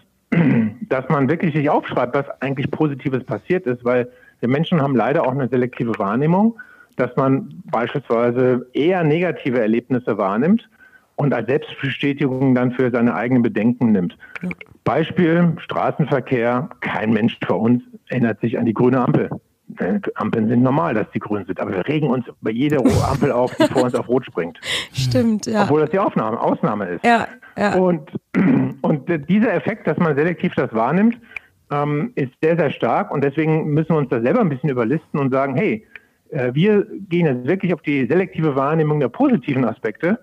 [0.90, 5.24] dass man wirklich sich aufschreibt, was eigentlich Positives passiert ist, weil wir Menschen haben leider
[5.24, 6.60] auch eine selektive Wahrnehmung,
[6.96, 10.70] dass man beispielsweise eher negative Erlebnisse wahrnimmt
[11.16, 14.18] und als Selbstbestätigung dann für seine eigenen Bedenken nimmt.
[14.84, 19.30] Beispiel Straßenverkehr, kein Mensch vor uns erinnert sich an die grüne Ampel.
[20.16, 22.80] Ampeln sind normal, dass die grün sind, aber wir regen uns bei jeder
[23.10, 24.60] Ampel auf, die vor uns auf Rot springt.
[24.94, 25.64] Stimmt, ja.
[25.64, 27.06] Obwohl das die Aufnahme, Ausnahme ist.
[27.06, 27.76] Ja, ja.
[27.76, 28.12] Und,
[28.82, 31.18] und dieser Effekt, dass man selektiv das wahrnimmt,
[31.72, 35.20] ähm, ist sehr, sehr stark und deswegen müssen wir uns da selber ein bisschen überlisten
[35.20, 35.86] und sagen, hey,
[36.32, 40.20] äh, wir gehen jetzt wirklich auf die selektive Wahrnehmung der positiven Aspekte,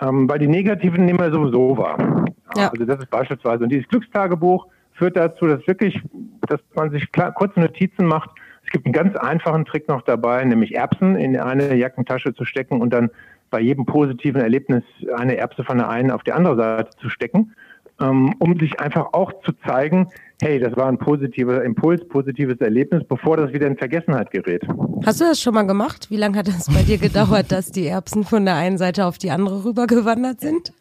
[0.00, 2.24] ähm, weil die negativen nehmen wir sowieso wahr.
[2.56, 2.70] Ja.
[2.70, 6.00] Also das ist beispielsweise, und dieses Glückstagebuch führt dazu, dass wirklich,
[6.48, 8.30] dass man sich klar, kurze Notizen macht,
[8.66, 12.80] es gibt einen ganz einfachen Trick noch dabei, nämlich Erbsen in eine Jackentasche zu stecken
[12.80, 13.10] und dann
[13.50, 14.82] bei jedem positiven Erlebnis
[15.16, 17.52] eine Erbse von der einen auf die andere Seite zu stecken,
[18.00, 20.08] ähm, um sich einfach auch zu zeigen,
[20.42, 24.66] hey, das war ein positiver Impuls, positives Erlebnis, bevor das wieder in Vergessenheit gerät.
[25.04, 26.10] Hast du das schon mal gemacht?
[26.10, 29.16] Wie lange hat das bei dir gedauert, dass die Erbsen von der einen Seite auf
[29.16, 30.72] die andere rübergewandert sind?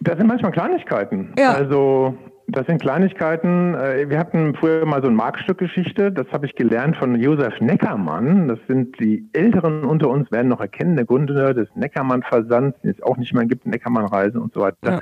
[0.00, 1.34] das sind manchmal Kleinigkeiten.
[1.36, 1.52] Ja.
[1.52, 2.14] Also
[2.52, 3.74] das sind Kleinigkeiten.
[3.74, 6.12] Äh, wir hatten früher mal so ein Markstückgeschichte.
[6.12, 8.48] Das habe ich gelernt von Josef Neckermann.
[8.48, 13.02] Das sind die Älteren unter uns, werden noch erkennen, der Gründer des Neckermann-Versands, den es
[13.02, 14.76] auch nicht mehr gibt, Neckermann-Reisen und so weiter.
[14.82, 15.00] Ja.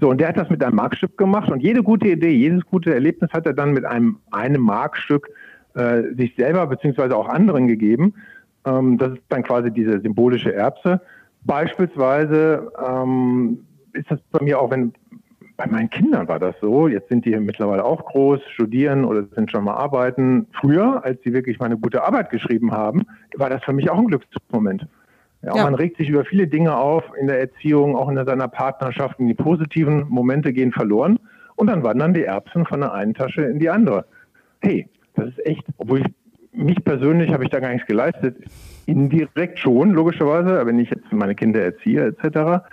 [0.00, 2.92] So, und der hat das mit einem Markstück gemacht und jede gute Idee, jedes gute
[2.92, 5.28] Erlebnis hat er dann mit einem, einem Markstück
[5.74, 8.14] äh, sich selber beziehungsweise auch anderen gegeben.
[8.64, 11.00] Ähm, das ist dann quasi diese symbolische Erbse.
[11.44, 13.60] Beispielsweise ähm,
[13.92, 14.92] ist das bei mir auch, wenn
[15.56, 16.88] bei meinen Kindern war das so.
[16.88, 20.46] Jetzt sind die mittlerweile auch groß, studieren oder sind schon mal arbeiten.
[20.52, 23.02] Früher, als sie wirklich mal eine gute Arbeit geschrieben haben,
[23.36, 24.86] war das für mich auch ein Glücksmoment.
[25.42, 25.64] Ja, ja.
[25.64, 29.18] Man regt sich über viele Dinge auf in der Erziehung, auch in seiner Partnerschaft.
[29.18, 31.18] Und die positiven Momente gehen verloren
[31.56, 34.06] und dann wandern die Erbsen von der einen Tasche in die andere.
[34.60, 36.06] Hey, das ist echt, obwohl ich
[36.52, 38.36] mich persönlich habe ich da gar nichts geleistet.
[38.86, 42.64] Indirekt schon, logischerweise, wenn ich jetzt meine Kinder erziehe etc.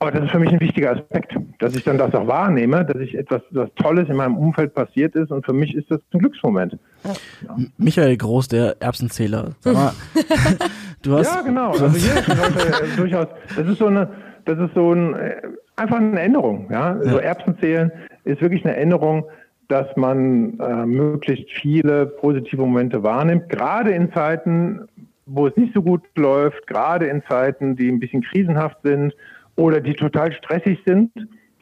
[0.00, 3.00] Aber das ist für mich ein wichtiger Aspekt, dass ich dann das auch wahrnehme, dass
[3.02, 6.20] ich etwas, was Tolles in meinem Umfeld passiert ist und für mich ist das ein
[6.20, 6.78] Glücksmoment.
[7.04, 7.56] Ja.
[7.78, 9.56] Michael Groß, der Erbsenzähler.
[9.60, 9.92] Sag mal,
[11.02, 11.34] du hast.
[11.34, 11.70] Ja, genau.
[11.70, 14.08] Also hier ist durchaus, das ist so eine,
[14.44, 15.42] das ist so ein, äh,
[15.74, 16.68] einfach eine Änderung.
[16.70, 16.96] Ja?
[17.02, 17.10] ja.
[17.10, 17.90] So Erbsenzählen
[18.24, 19.24] ist wirklich eine Änderung,
[19.66, 24.88] dass man äh, möglichst viele positive Momente wahrnimmt, gerade in Zeiten,
[25.26, 29.12] wo es nicht so gut läuft, gerade in Zeiten, die ein bisschen krisenhaft sind
[29.58, 31.10] oder die total stressig sind.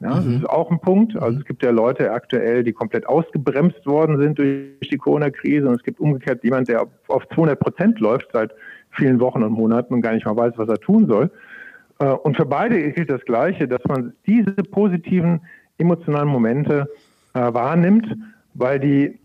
[0.00, 0.14] Ja, mhm.
[0.14, 1.16] Das ist auch ein Punkt.
[1.16, 5.76] Also es gibt ja Leute aktuell, die komplett ausgebremst worden sind durch die Corona-Krise und
[5.76, 8.52] es gibt umgekehrt jemand, der auf 200 Prozent läuft seit
[8.90, 11.30] vielen Wochen und Monaten und gar nicht mal weiß, was er tun soll.
[11.98, 15.40] Äh, und für beide gilt das Gleiche, dass man diese positiven
[15.78, 16.88] emotionalen Momente
[17.32, 18.14] äh, wahrnimmt,
[18.52, 19.18] weil die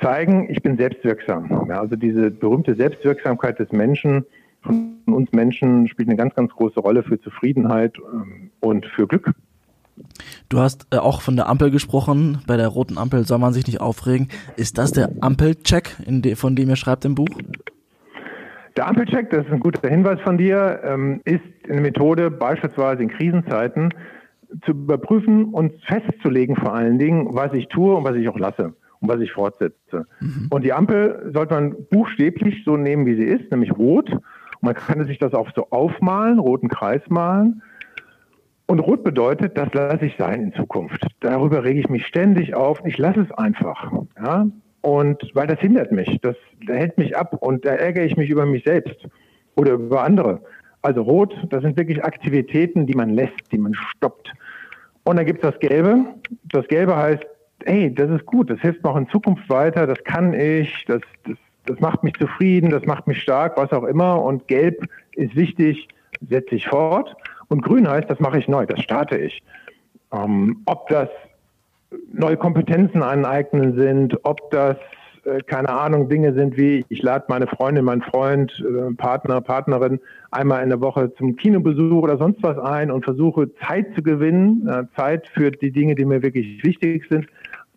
[0.00, 1.66] zeigen, ich bin selbstwirksam.
[1.68, 4.24] Ja, also diese berühmte Selbstwirksamkeit des Menschen
[4.68, 9.32] von uns Menschen spielt eine ganz, ganz große Rolle für Zufriedenheit ähm, und für Glück.
[10.48, 12.38] Du hast äh, auch von der Ampel gesprochen.
[12.46, 14.28] Bei der roten Ampel soll man sich nicht aufregen.
[14.56, 17.28] Ist das der Ampelcheck, de, von dem ihr schreibt im Buch?
[18.76, 23.08] Der Ampelcheck, das ist ein guter Hinweis von dir, ähm, ist eine Methode, beispielsweise in
[23.08, 23.92] Krisenzeiten
[24.64, 28.74] zu überprüfen und festzulegen vor allen Dingen, was ich tue und was ich auch lasse
[29.00, 30.06] und was ich fortsetze.
[30.20, 30.46] Mhm.
[30.50, 34.10] Und die Ampel sollte man buchstäblich so nehmen, wie sie ist, nämlich rot.
[34.60, 37.62] Man kann sich das auch so aufmalen, roten Kreis malen.
[38.66, 41.06] Und rot bedeutet, das lasse ich sein in Zukunft.
[41.20, 42.80] Darüber rege ich mich ständig auf.
[42.84, 43.92] Ich lasse es einfach.
[44.22, 44.46] Ja?
[44.82, 48.46] Und weil das hindert mich, das hält mich ab und da ärgere ich mich über
[48.46, 49.08] mich selbst
[49.56, 50.42] oder über andere.
[50.82, 54.32] Also rot, das sind wirklich Aktivitäten, die man lässt, die man stoppt.
[55.04, 56.04] Und dann gibt es das Gelbe.
[56.44, 57.26] Das Gelbe heißt,
[57.64, 61.00] hey, das ist gut, das hilft mir auch in Zukunft weiter, das kann ich, das,
[61.24, 61.36] das
[61.68, 64.22] das macht mich zufrieden, das macht mich stark, was auch immer.
[64.22, 65.88] Und gelb ist wichtig,
[66.28, 67.14] setze ich fort.
[67.48, 69.42] Und grün heißt, das mache ich neu, das starte ich.
[70.12, 71.08] Ähm, ob das
[72.12, 74.76] neue Kompetenzen aneignen sind, ob das,
[75.24, 80.00] äh, keine Ahnung, Dinge sind wie, ich lade meine Freundin, meinen Freund, äh, Partner, Partnerin
[80.30, 84.66] einmal in der Woche zum Kinobesuch oder sonst was ein und versuche Zeit zu gewinnen,
[84.68, 87.26] äh, Zeit für die Dinge, die mir wirklich wichtig sind.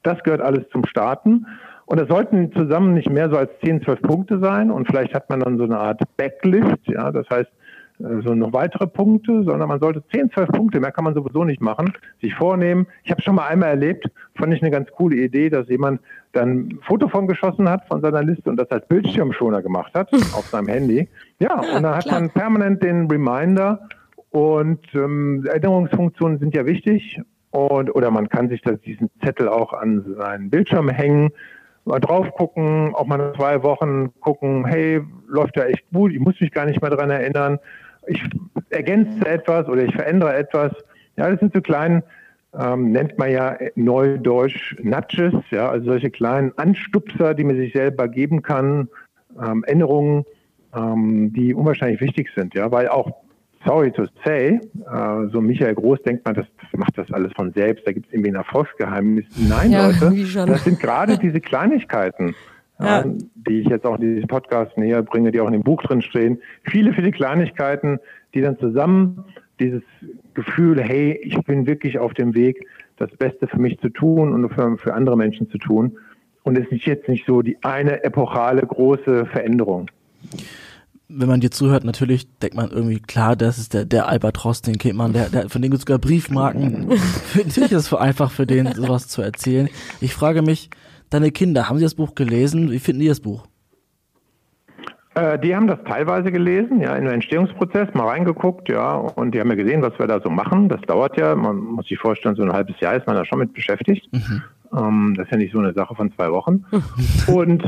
[0.03, 1.45] Das gehört alles zum Starten.
[1.91, 4.71] Und es sollten zusammen nicht mehr so als 10, 12 Punkte sein.
[4.71, 7.51] Und vielleicht hat man dann so eine Art Backlist, ja, das heißt,
[7.99, 11.43] äh, so noch weitere Punkte, sondern man sollte 10, 12 Punkte, mehr kann man sowieso
[11.43, 12.87] nicht machen, sich vornehmen.
[13.03, 15.99] Ich habe schon mal einmal erlebt, fand ich eine ganz coole Idee, dass jemand
[16.31, 20.13] dann ein Foto von geschossen hat von seiner Liste und das als Bildschirmschoner gemacht hat
[20.13, 21.09] auf seinem Handy.
[21.39, 22.21] Ja, und dann hat Klar.
[22.21, 23.89] man permanent den Reminder
[24.29, 29.73] und ähm, Erinnerungsfunktionen sind ja wichtig und oder man kann sich das, diesen Zettel auch
[29.73, 31.31] an seinen Bildschirm hängen
[31.85, 36.39] mal drauf gucken, auch mal zwei Wochen gucken, hey, läuft ja echt gut, ich muss
[36.39, 37.59] mich gar nicht mehr dran erinnern,
[38.07, 38.21] ich
[38.69, 40.71] ergänze etwas oder ich verändere etwas.
[41.17, 42.03] Ja, das sind so kleine,
[42.57, 48.07] ähm, nennt man ja neudeutsch Nudges, ja, also solche kleinen Anstupser, die man sich selber
[48.07, 48.87] geben kann,
[49.41, 50.25] ähm, Änderungen,
[50.75, 53.11] ähm, die unwahrscheinlich wichtig sind, ja, weil auch
[53.65, 54.59] sorry to say,
[54.91, 58.07] äh, so Michael Groß denkt man, das, das macht das alles von selbst, da gibt
[58.07, 59.25] es irgendwie ein Erfolgsgeheimnis.
[59.37, 62.35] Nein, ja, Leute, das sind gerade diese Kleinigkeiten,
[62.79, 63.01] ja.
[63.01, 63.05] äh,
[63.47, 66.01] die ich jetzt auch in diesem Podcast näher bringe, die auch in dem Buch drin
[66.01, 66.39] stehen.
[66.63, 67.99] Viele, viele Kleinigkeiten,
[68.33, 69.25] die dann zusammen
[69.59, 69.83] dieses
[70.33, 72.65] Gefühl, hey, ich bin wirklich auf dem Weg,
[72.97, 75.97] das Beste für mich zu tun und für, für andere Menschen zu tun.
[76.43, 79.87] Und es ist jetzt nicht so die eine epochale große Veränderung
[81.13, 84.77] wenn man dir zuhört, natürlich denkt man irgendwie, klar, das ist der, der Albatros, den
[84.77, 86.89] kennt man, der, der, von dem gibt sogar Briefmarken.
[87.35, 89.69] natürlich ist es einfach für den, sowas zu erzählen.
[89.99, 90.69] Ich frage mich,
[91.09, 92.71] deine Kinder, haben sie das Buch gelesen?
[92.71, 93.47] Wie finden die das Buch?
[95.13, 99.39] Äh, die haben das teilweise gelesen, ja, in den Entstehungsprozess mal reingeguckt, ja, und die
[99.41, 100.69] haben ja gesehen, was wir da so machen.
[100.69, 103.39] Das dauert ja, man muss sich vorstellen, so ein halbes Jahr ist man da schon
[103.39, 104.07] mit beschäftigt.
[104.13, 104.43] Mhm.
[104.73, 106.63] Ähm, das ist ja nicht so eine Sache von zwei Wochen.
[107.27, 107.63] und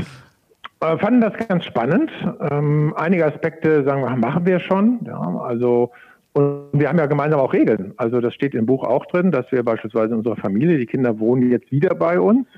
[0.92, 2.10] äh, fanden das ganz spannend.
[2.50, 5.00] Ähm, einige Aspekte, sagen wir, machen wir schon.
[5.06, 5.90] Ja, also
[6.34, 7.94] und wir haben ja gemeinsam auch Regeln.
[7.96, 11.20] Also das steht im Buch auch drin, dass wir beispielsweise in unserer Familie, die Kinder
[11.20, 12.48] wohnen jetzt wieder bei uns,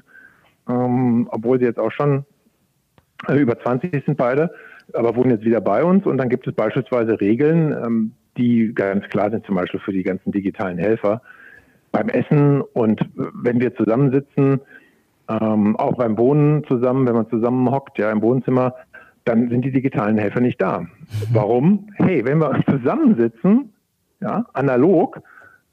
[0.66, 2.24] ähm, obwohl sie jetzt auch schon
[3.28, 4.50] äh, über 20 sind beide,
[4.94, 6.06] aber wohnen jetzt wieder bei uns.
[6.06, 10.02] Und dann gibt es beispielsweise Regeln, ähm, die ganz klar sind, zum Beispiel für die
[10.02, 11.20] ganzen digitalen Helfer
[11.92, 12.62] beim Essen.
[12.62, 14.60] Und wenn wir zusammensitzen,
[15.28, 18.74] ähm, auch beim Wohnen zusammen, wenn man zusammen hockt, ja, im Wohnzimmer,
[19.24, 20.86] dann sind die digitalen Helfer nicht da.
[21.32, 21.88] Warum?
[21.94, 23.72] Hey, wenn wir zusammensitzen,
[24.20, 25.20] ja, analog,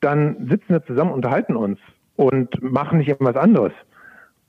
[0.01, 1.79] dann sitzen wir zusammen, unterhalten uns
[2.15, 3.73] und machen nicht irgendwas anderes.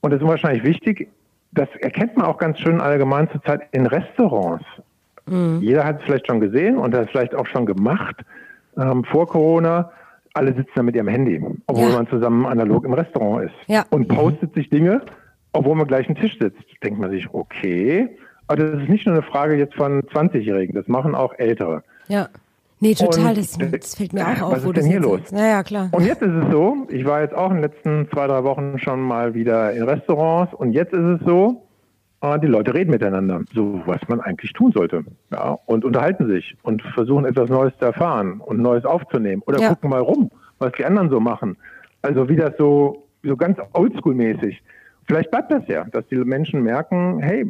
[0.01, 1.07] Und das ist wahrscheinlich wichtig,
[1.51, 4.65] das erkennt man auch ganz schön allgemein zurzeit in Restaurants.
[5.27, 5.59] Mhm.
[5.61, 8.15] Jeder hat es vielleicht schon gesehen und hat es vielleicht auch schon gemacht
[8.77, 9.91] ähm, vor Corona.
[10.35, 11.95] Alle sitzen da mit ihrem Handy, obwohl ja.
[11.95, 13.55] man zusammen analog im Restaurant ist.
[13.67, 13.85] Ja.
[13.89, 14.59] Und postet mhm.
[14.59, 15.01] sich Dinge,
[15.53, 16.63] obwohl man gleich am Tisch sitzt.
[16.83, 18.09] Denkt man sich, okay,
[18.47, 21.83] aber das ist nicht nur eine Frage jetzt von 20-Jährigen, das machen auch Ältere.
[22.07, 22.29] Ja.
[22.81, 24.51] Nee, total, das, das, fällt mir auch auf.
[24.51, 25.21] Was ist denn hier los?
[25.31, 25.89] Ja, ja, klar.
[25.91, 28.77] Und jetzt ist es so, ich war jetzt auch in den letzten zwei, drei Wochen
[28.77, 31.64] schon mal wieder in Restaurants und jetzt ist es so,
[32.41, 35.03] die Leute reden miteinander, so was man eigentlich tun sollte.
[35.31, 39.43] Ja, und unterhalten sich und versuchen etwas Neues zu erfahren und Neues aufzunehmen.
[39.45, 39.69] Oder ja.
[39.69, 41.57] gucken mal rum, was die anderen so machen.
[42.01, 44.61] Also wie das so, so ganz oldschool-mäßig.
[45.07, 47.45] Vielleicht bleibt das ja, dass die Menschen merken, hey,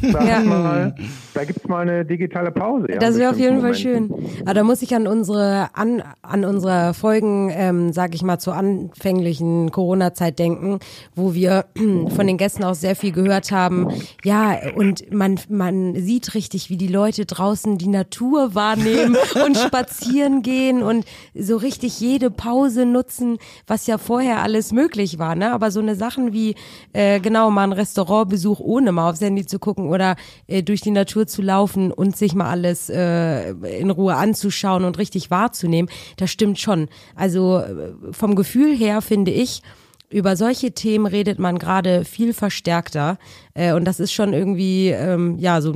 [0.00, 0.40] sag ja.
[0.40, 0.94] mal,
[1.34, 2.86] da gibt's mal eine digitale Pause.
[2.90, 4.10] Ja, das wäre auf jeden Fall schön.
[4.42, 8.54] Aber da muss ich an unsere an, an unsere Folgen, ähm, sage ich mal, zur
[8.54, 10.78] anfänglichen Corona-Zeit denken,
[11.14, 11.66] wo wir
[12.16, 13.88] von den Gästen auch sehr viel gehört haben.
[14.24, 20.40] Ja, und man man sieht richtig, wie die Leute draußen die Natur wahrnehmen und spazieren
[20.40, 21.04] gehen und
[21.34, 25.34] so richtig jede Pause nutzen, was ja vorher alles möglich war.
[25.34, 25.52] Ne?
[25.52, 26.54] Aber so eine Sachen wie
[26.96, 30.90] äh, genau mal ein Restaurantbesuch ohne mal aufs Handy zu gucken oder äh, durch die
[30.90, 36.30] Natur zu laufen und sich mal alles äh, in Ruhe anzuschauen und richtig wahrzunehmen, das
[36.30, 36.88] stimmt schon.
[37.14, 39.60] Also äh, vom Gefühl her finde ich,
[40.08, 43.18] über solche Themen redet man gerade viel verstärkter
[43.52, 45.72] äh, und das ist schon irgendwie ähm, ja so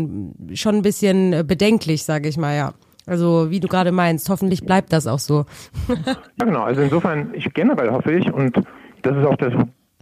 [0.54, 2.72] schon ein bisschen bedenklich, sage ich mal ja.
[3.06, 5.44] Also wie du gerade meinst, hoffentlich bleibt das auch so.
[5.88, 8.56] ja genau, also insofern ich generell hoffe ich und
[9.02, 9.52] das ist auch das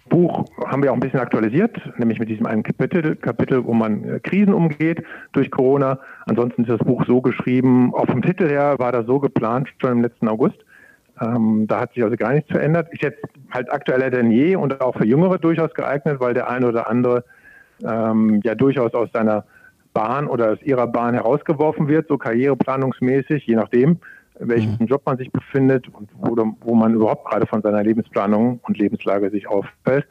[0.08, 4.04] Buch haben wir auch ein bisschen aktualisiert, nämlich mit diesem einen Kapitel, Kapitel wo man
[4.04, 5.98] äh, Krisen umgeht durch Corona.
[6.26, 9.92] Ansonsten ist das Buch so geschrieben, auch vom Titel her war das so geplant, schon
[9.92, 10.58] im letzten August.
[11.20, 12.88] Ähm, da hat sich also gar nichts verändert.
[12.92, 16.68] Ist jetzt halt aktueller denn je und auch für Jüngere durchaus geeignet, weil der eine
[16.68, 17.24] oder andere
[17.84, 19.44] ähm, ja durchaus aus seiner
[19.94, 23.98] Bahn oder aus ihrer Bahn herausgeworfen wird, so karriereplanungsmäßig, je nachdem
[24.40, 24.86] in welchem mhm.
[24.86, 29.30] Job man sich befindet und wo, wo man überhaupt gerade von seiner Lebensplanung und Lebenslage
[29.30, 30.06] sich auffällt.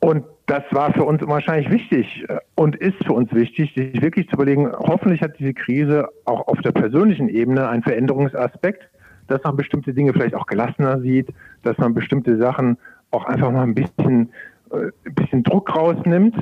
[0.00, 4.28] Und das war für uns wahrscheinlich wichtig äh, und ist für uns wichtig, sich wirklich
[4.28, 8.88] zu überlegen, hoffentlich hat diese Krise auch auf der persönlichen Ebene einen Veränderungsaspekt,
[9.28, 11.28] dass man bestimmte Dinge vielleicht auch gelassener sieht,
[11.62, 12.76] dass man bestimmte Sachen
[13.12, 14.30] auch einfach mal ein bisschen,
[14.72, 16.34] äh, ein bisschen Druck rausnimmt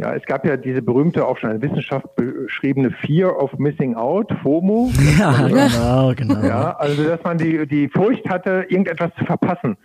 [0.00, 3.94] ja, es gab ja diese berühmte, auch schon in der Wissenschaft beschriebene Fear of Missing
[3.96, 4.90] Out, FOMO.
[5.18, 6.46] Ja, genau, genau.
[6.46, 9.76] Ja, also dass man die, die Furcht hatte, irgendetwas zu verpassen.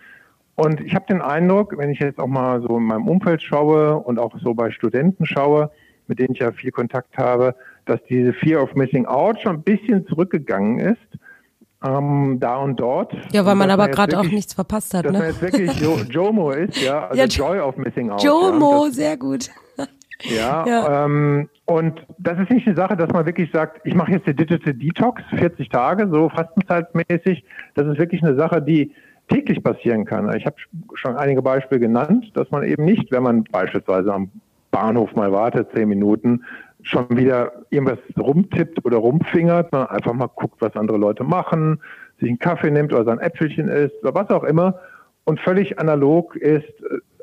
[0.54, 3.96] Und ich habe den Eindruck, wenn ich jetzt auch mal so in meinem Umfeld schaue
[3.98, 5.70] und auch so bei Studenten schaue,
[6.06, 9.62] mit denen ich ja viel Kontakt habe, dass diese Fear of Missing Out schon ein
[9.62, 11.20] bisschen zurückgegangen ist.
[11.84, 13.12] Ähm, da und dort.
[13.32, 15.04] Ja, weil man aber gerade auch nichts verpasst hat.
[15.04, 15.18] Dass ne?
[15.18, 18.22] man jetzt wirklich jo Jomo ist, ja, also ja, Joy of Missing Out.
[18.22, 19.50] Jomo, ja, sehr gut.
[20.22, 21.04] Ja, ja.
[21.04, 24.34] Ähm, und das ist nicht eine Sache, dass man wirklich sagt, ich mache jetzt die
[24.34, 27.44] Digital Detox, 40 Tage, so fastenzeitmäßig.
[27.74, 28.92] Das ist wirklich eine Sache, die
[29.28, 30.32] täglich passieren kann.
[30.36, 30.56] Ich habe
[30.94, 34.30] schon einige Beispiele genannt, dass man eben nicht, wenn man beispielsweise am
[34.70, 36.44] Bahnhof mal wartet, zehn Minuten,
[36.82, 41.80] schon wieder irgendwas rumtippt oder rumfingert, sondern einfach mal guckt, was andere Leute machen,
[42.20, 44.78] sich einen Kaffee nimmt oder sein Äpfelchen isst oder was auch immer
[45.24, 46.72] und völlig analog ist,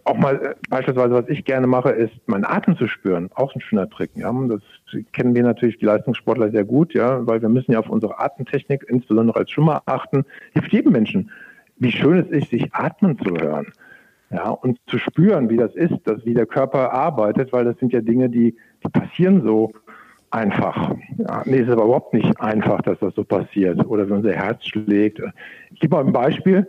[0.05, 3.29] auch mal äh, beispielsweise, was ich gerne mache, ist, meinen Atem zu spüren.
[3.35, 4.11] Auch ein schöner Trick.
[4.15, 4.61] Ja, das
[5.13, 8.85] kennen wir natürlich die Leistungssportler sehr gut, ja, weil wir müssen ja auf unsere Atemtechnik,
[8.87, 10.25] insbesondere als Schwimmer, achten.
[10.53, 11.31] Hilft jedem Menschen.
[11.77, 13.67] Wie schön es ist, sich atmen zu hören.
[14.29, 17.93] Ja, und zu spüren, wie das ist, dass, wie der Körper arbeitet, weil das sind
[17.93, 19.73] ja Dinge, die, die passieren so
[20.31, 20.95] einfach.
[21.19, 24.33] Ja, nee, es ist aber überhaupt nicht einfach, dass das so passiert oder wie unser
[24.33, 25.21] Herz schlägt.
[25.71, 26.67] Ich gebe mal ein Beispiel.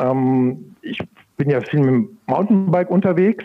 [0.00, 0.98] Ähm, ich
[1.42, 3.44] bin ja viel mit dem Mountainbike unterwegs.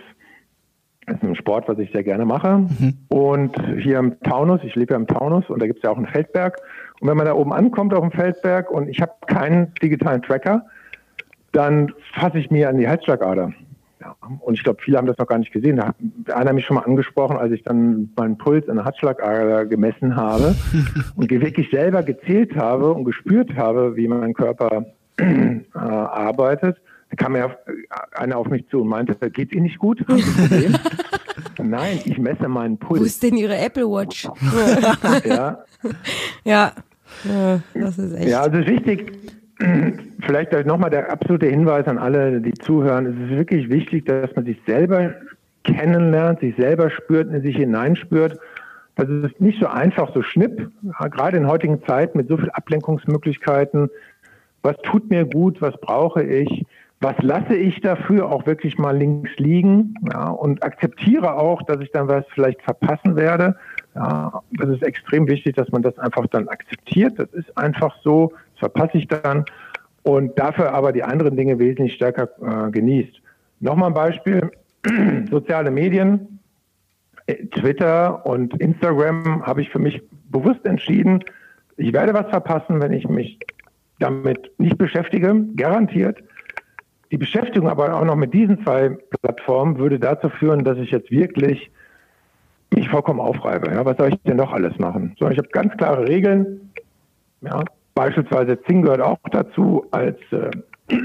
[1.08, 2.58] Das ist ein Sport, was ich sehr gerne mache.
[2.58, 2.98] Mhm.
[3.08, 5.98] Und hier im Taunus, ich lebe ja im Taunus und da gibt es ja auch
[5.98, 6.58] einen Feldberg.
[7.00, 10.66] Und wenn man da oben ankommt auf dem Feldberg und ich habe keinen digitalen Tracker,
[11.54, 13.54] dann fasse ich mir an die Halsschlagader.
[14.00, 15.78] Ja, und ich glaube, viele haben das noch gar nicht gesehen.
[15.78, 15.98] Da hat
[16.30, 20.54] einer mich schon mal angesprochen, als ich dann meinen Puls an der Halsschlagader gemessen habe
[21.16, 24.86] und wirklich selber gezählt habe und gespürt habe, wie mein Körper
[25.18, 26.78] äh, arbeitet.
[27.10, 27.56] Da kam ja
[28.14, 30.04] einer auf mich zu und meinte, geht Ihnen nicht gut?
[31.58, 33.00] Nein, ich messe meinen Puls.
[33.00, 34.28] Wo ist denn Ihre Apple Watch?
[35.26, 35.64] ja.
[36.44, 36.72] ja.
[37.24, 38.28] Ja, das ist echt.
[38.28, 39.14] Ja, also ist wichtig,
[40.22, 43.06] vielleicht nochmal der absolute Hinweis an alle, die zuhören.
[43.06, 45.14] Es ist wirklich wichtig, dass man sich selber
[45.64, 48.40] kennenlernt, sich selber spürt, in sich hineinspürt,
[48.96, 50.72] Das ist nicht so einfach, so schnipp,
[51.12, 53.90] gerade in heutigen Zeiten mit so vielen Ablenkungsmöglichkeiten.
[54.64, 55.62] Was tut mir gut?
[55.62, 56.66] Was brauche ich?
[57.00, 59.94] Was lasse ich dafür auch wirklich mal links liegen?
[60.12, 63.56] Ja, und akzeptiere auch, dass ich dann was vielleicht verpassen werde.
[63.94, 67.20] Ja, das ist extrem wichtig, dass man das einfach dann akzeptiert.
[67.20, 69.46] Das ist einfach so, das verpasse ich dann
[70.08, 73.22] und dafür aber die anderen Dinge wesentlich stärker äh, genießt.
[73.60, 74.50] Nochmal ein Beispiel,
[75.30, 76.40] soziale Medien,
[77.26, 81.24] äh, Twitter und Instagram habe ich für mich bewusst entschieden,
[81.76, 83.38] ich werde was verpassen, wenn ich mich
[84.00, 86.24] damit nicht beschäftige, garantiert.
[87.12, 88.90] Die Beschäftigung aber auch noch mit diesen zwei
[89.22, 91.72] Plattformen würde dazu führen, dass ich jetzt wirklich
[92.74, 93.72] mich vollkommen aufreibe.
[93.72, 95.16] Ja, was soll ich denn noch alles machen?
[95.20, 96.72] So, ich habe ganz klare Regeln.
[97.42, 97.64] Ja,
[97.96, 100.52] beispielsweise Zing gehört auch dazu als äh,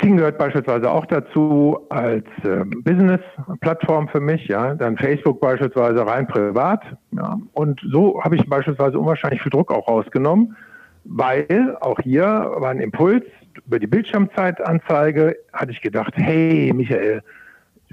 [0.00, 6.26] Zing gehört beispielsweise auch dazu als äh, Business-Plattform für mich, ja, dann Facebook beispielsweise rein
[6.26, 10.56] privat, ja, und so habe ich beispielsweise unwahrscheinlich viel Druck auch rausgenommen,
[11.04, 12.24] weil auch hier
[12.56, 13.24] war ein Impuls
[13.66, 17.22] über die Bildschirmzeitanzeige, hatte ich gedacht, hey Michael,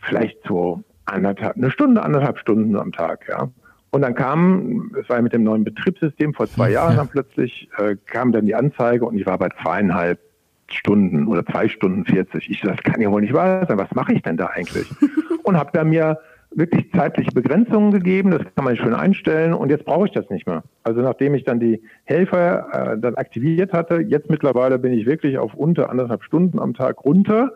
[0.02, 3.50] vielleicht so anderthalb, eine Stunde, anderthalb Stunden am Tag, ja.
[3.92, 7.70] Und dann kam, es war ja mit dem neuen Betriebssystem vor zwei Jahren dann plötzlich,
[7.78, 10.20] äh, kam dann die Anzeige und ich war bei zweieinhalb
[10.68, 12.50] Stunden oder zwei Stunden 40.
[12.52, 13.80] Ich das kann ja wohl nicht wahr sein.
[13.80, 14.88] Was mache ich denn da eigentlich?
[15.44, 16.20] und habe da mir
[16.52, 18.32] wirklich zeitliche Begrenzungen gegeben.
[18.32, 20.64] Das kann man schön einstellen und jetzt brauche ich das nicht mehr.
[20.84, 25.38] Also nachdem ich dann die Helfer äh, dann aktiviert hatte, jetzt mittlerweile bin ich wirklich
[25.38, 27.52] auf unter anderthalb Stunden am Tag runter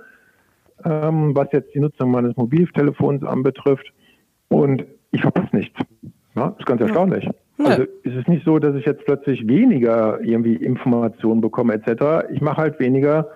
[0.86, 3.92] ähm, was jetzt die Nutzung meines Mobiltelefons anbetrifft.
[4.50, 5.80] Und ich verpasse nichts.
[6.36, 7.26] Ja, das ist ganz erstaunlich.
[7.26, 7.66] Ja.
[7.66, 12.28] Also ist es nicht so, dass ich jetzt plötzlich weniger irgendwie Informationen bekomme etc.
[12.32, 13.30] Ich mache halt weniger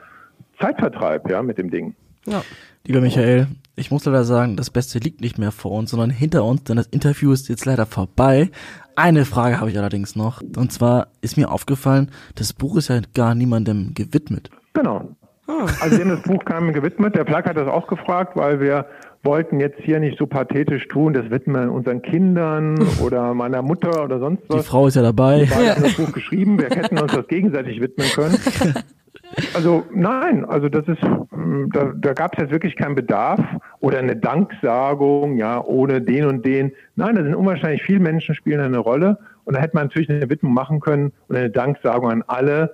[0.60, 1.96] Zeitvertreib ja, mit dem Ding.
[2.26, 2.42] Ja.
[2.86, 3.48] Lieber Michael,
[3.78, 6.78] ich muss leider sagen, das Beste liegt nicht mehr vor uns, sondern hinter uns, denn
[6.78, 8.50] das Interview ist jetzt leider vorbei.
[8.96, 10.42] Eine Frage habe ich allerdings noch.
[10.42, 14.50] Und zwar ist mir aufgefallen, das Buch ist ja gar niemandem gewidmet.
[14.74, 15.10] Genau.
[15.48, 15.68] Ah.
[15.80, 17.16] Also dem das Buch kam gewidmet.
[17.16, 18.88] Der Plak hat das auch gefragt, weil wir
[19.24, 24.20] wollten jetzt hier nicht so pathetisch tun, das widmen unseren Kindern oder meiner Mutter oder
[24.20, 24.64] sonst was.
[24.64, 25.48] Die Frau ist ja dabei.
[25.48, 28.38] Wir haben das Buch geschrieben, wir hätten uns das gegenseitig widmen können.
[29.54, 33.40] Also nein, also das ist, da, da gab es jetzt wirklich keinen Bedarf
[33.80, 36.72] oder eine Danksagung, ja, ohne den und den.
[36.96, 40.30] Nein, da sind unwahrscheinlich viele Menschen spielen eine Rolle und da hätte man natürlich eine
[40.30, 42.74] Widmung machen können und eine Danksagung an alle,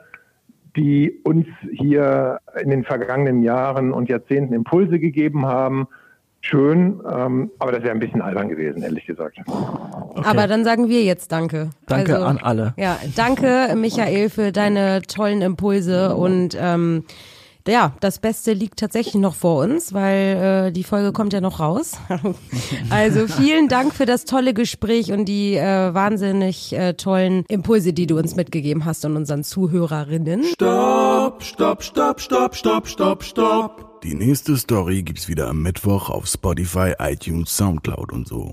[0.75, 5.87] die uns hier in den vergangenen Jahren und Jahrzehnten Impulse gegeben haben.
[6.45, 9.37] Schön, ähm, aber das wäre ein bisschen albern gewesen, ehrlich gesagt.
[9.47, 10.21] Okay.
[10.25, 11.69] Aber dann sagen wir jetzt Danke.
[11.87, 12.73] Danke also, an alle.
[12.75, 17.05] Ja, danke Michael für deine tollen Impulse und ähm,
[17.65, 21.61] ja, das Beste liegt tatsächlich noch vor uns, weil äh, die Folge kommt ja noch
[21.61, 21.93] raus.
[22.89, 28.05] also vielen Dank für das tolle Gespräch und die äh, wahnsinnig äh, tollen Impulse, die
[28.05, 30.43] du uns mitgegeben hast und unseren Zuhörerinnen.
[30.43, 33.92] Stopp, stopp, stopp, stopp, stopp, stopp, stopp.
[34.03, 38.51] Die nächste Story gibt's wieder am Mittwoch auf Spotify, iTunes, Soundcloud und so.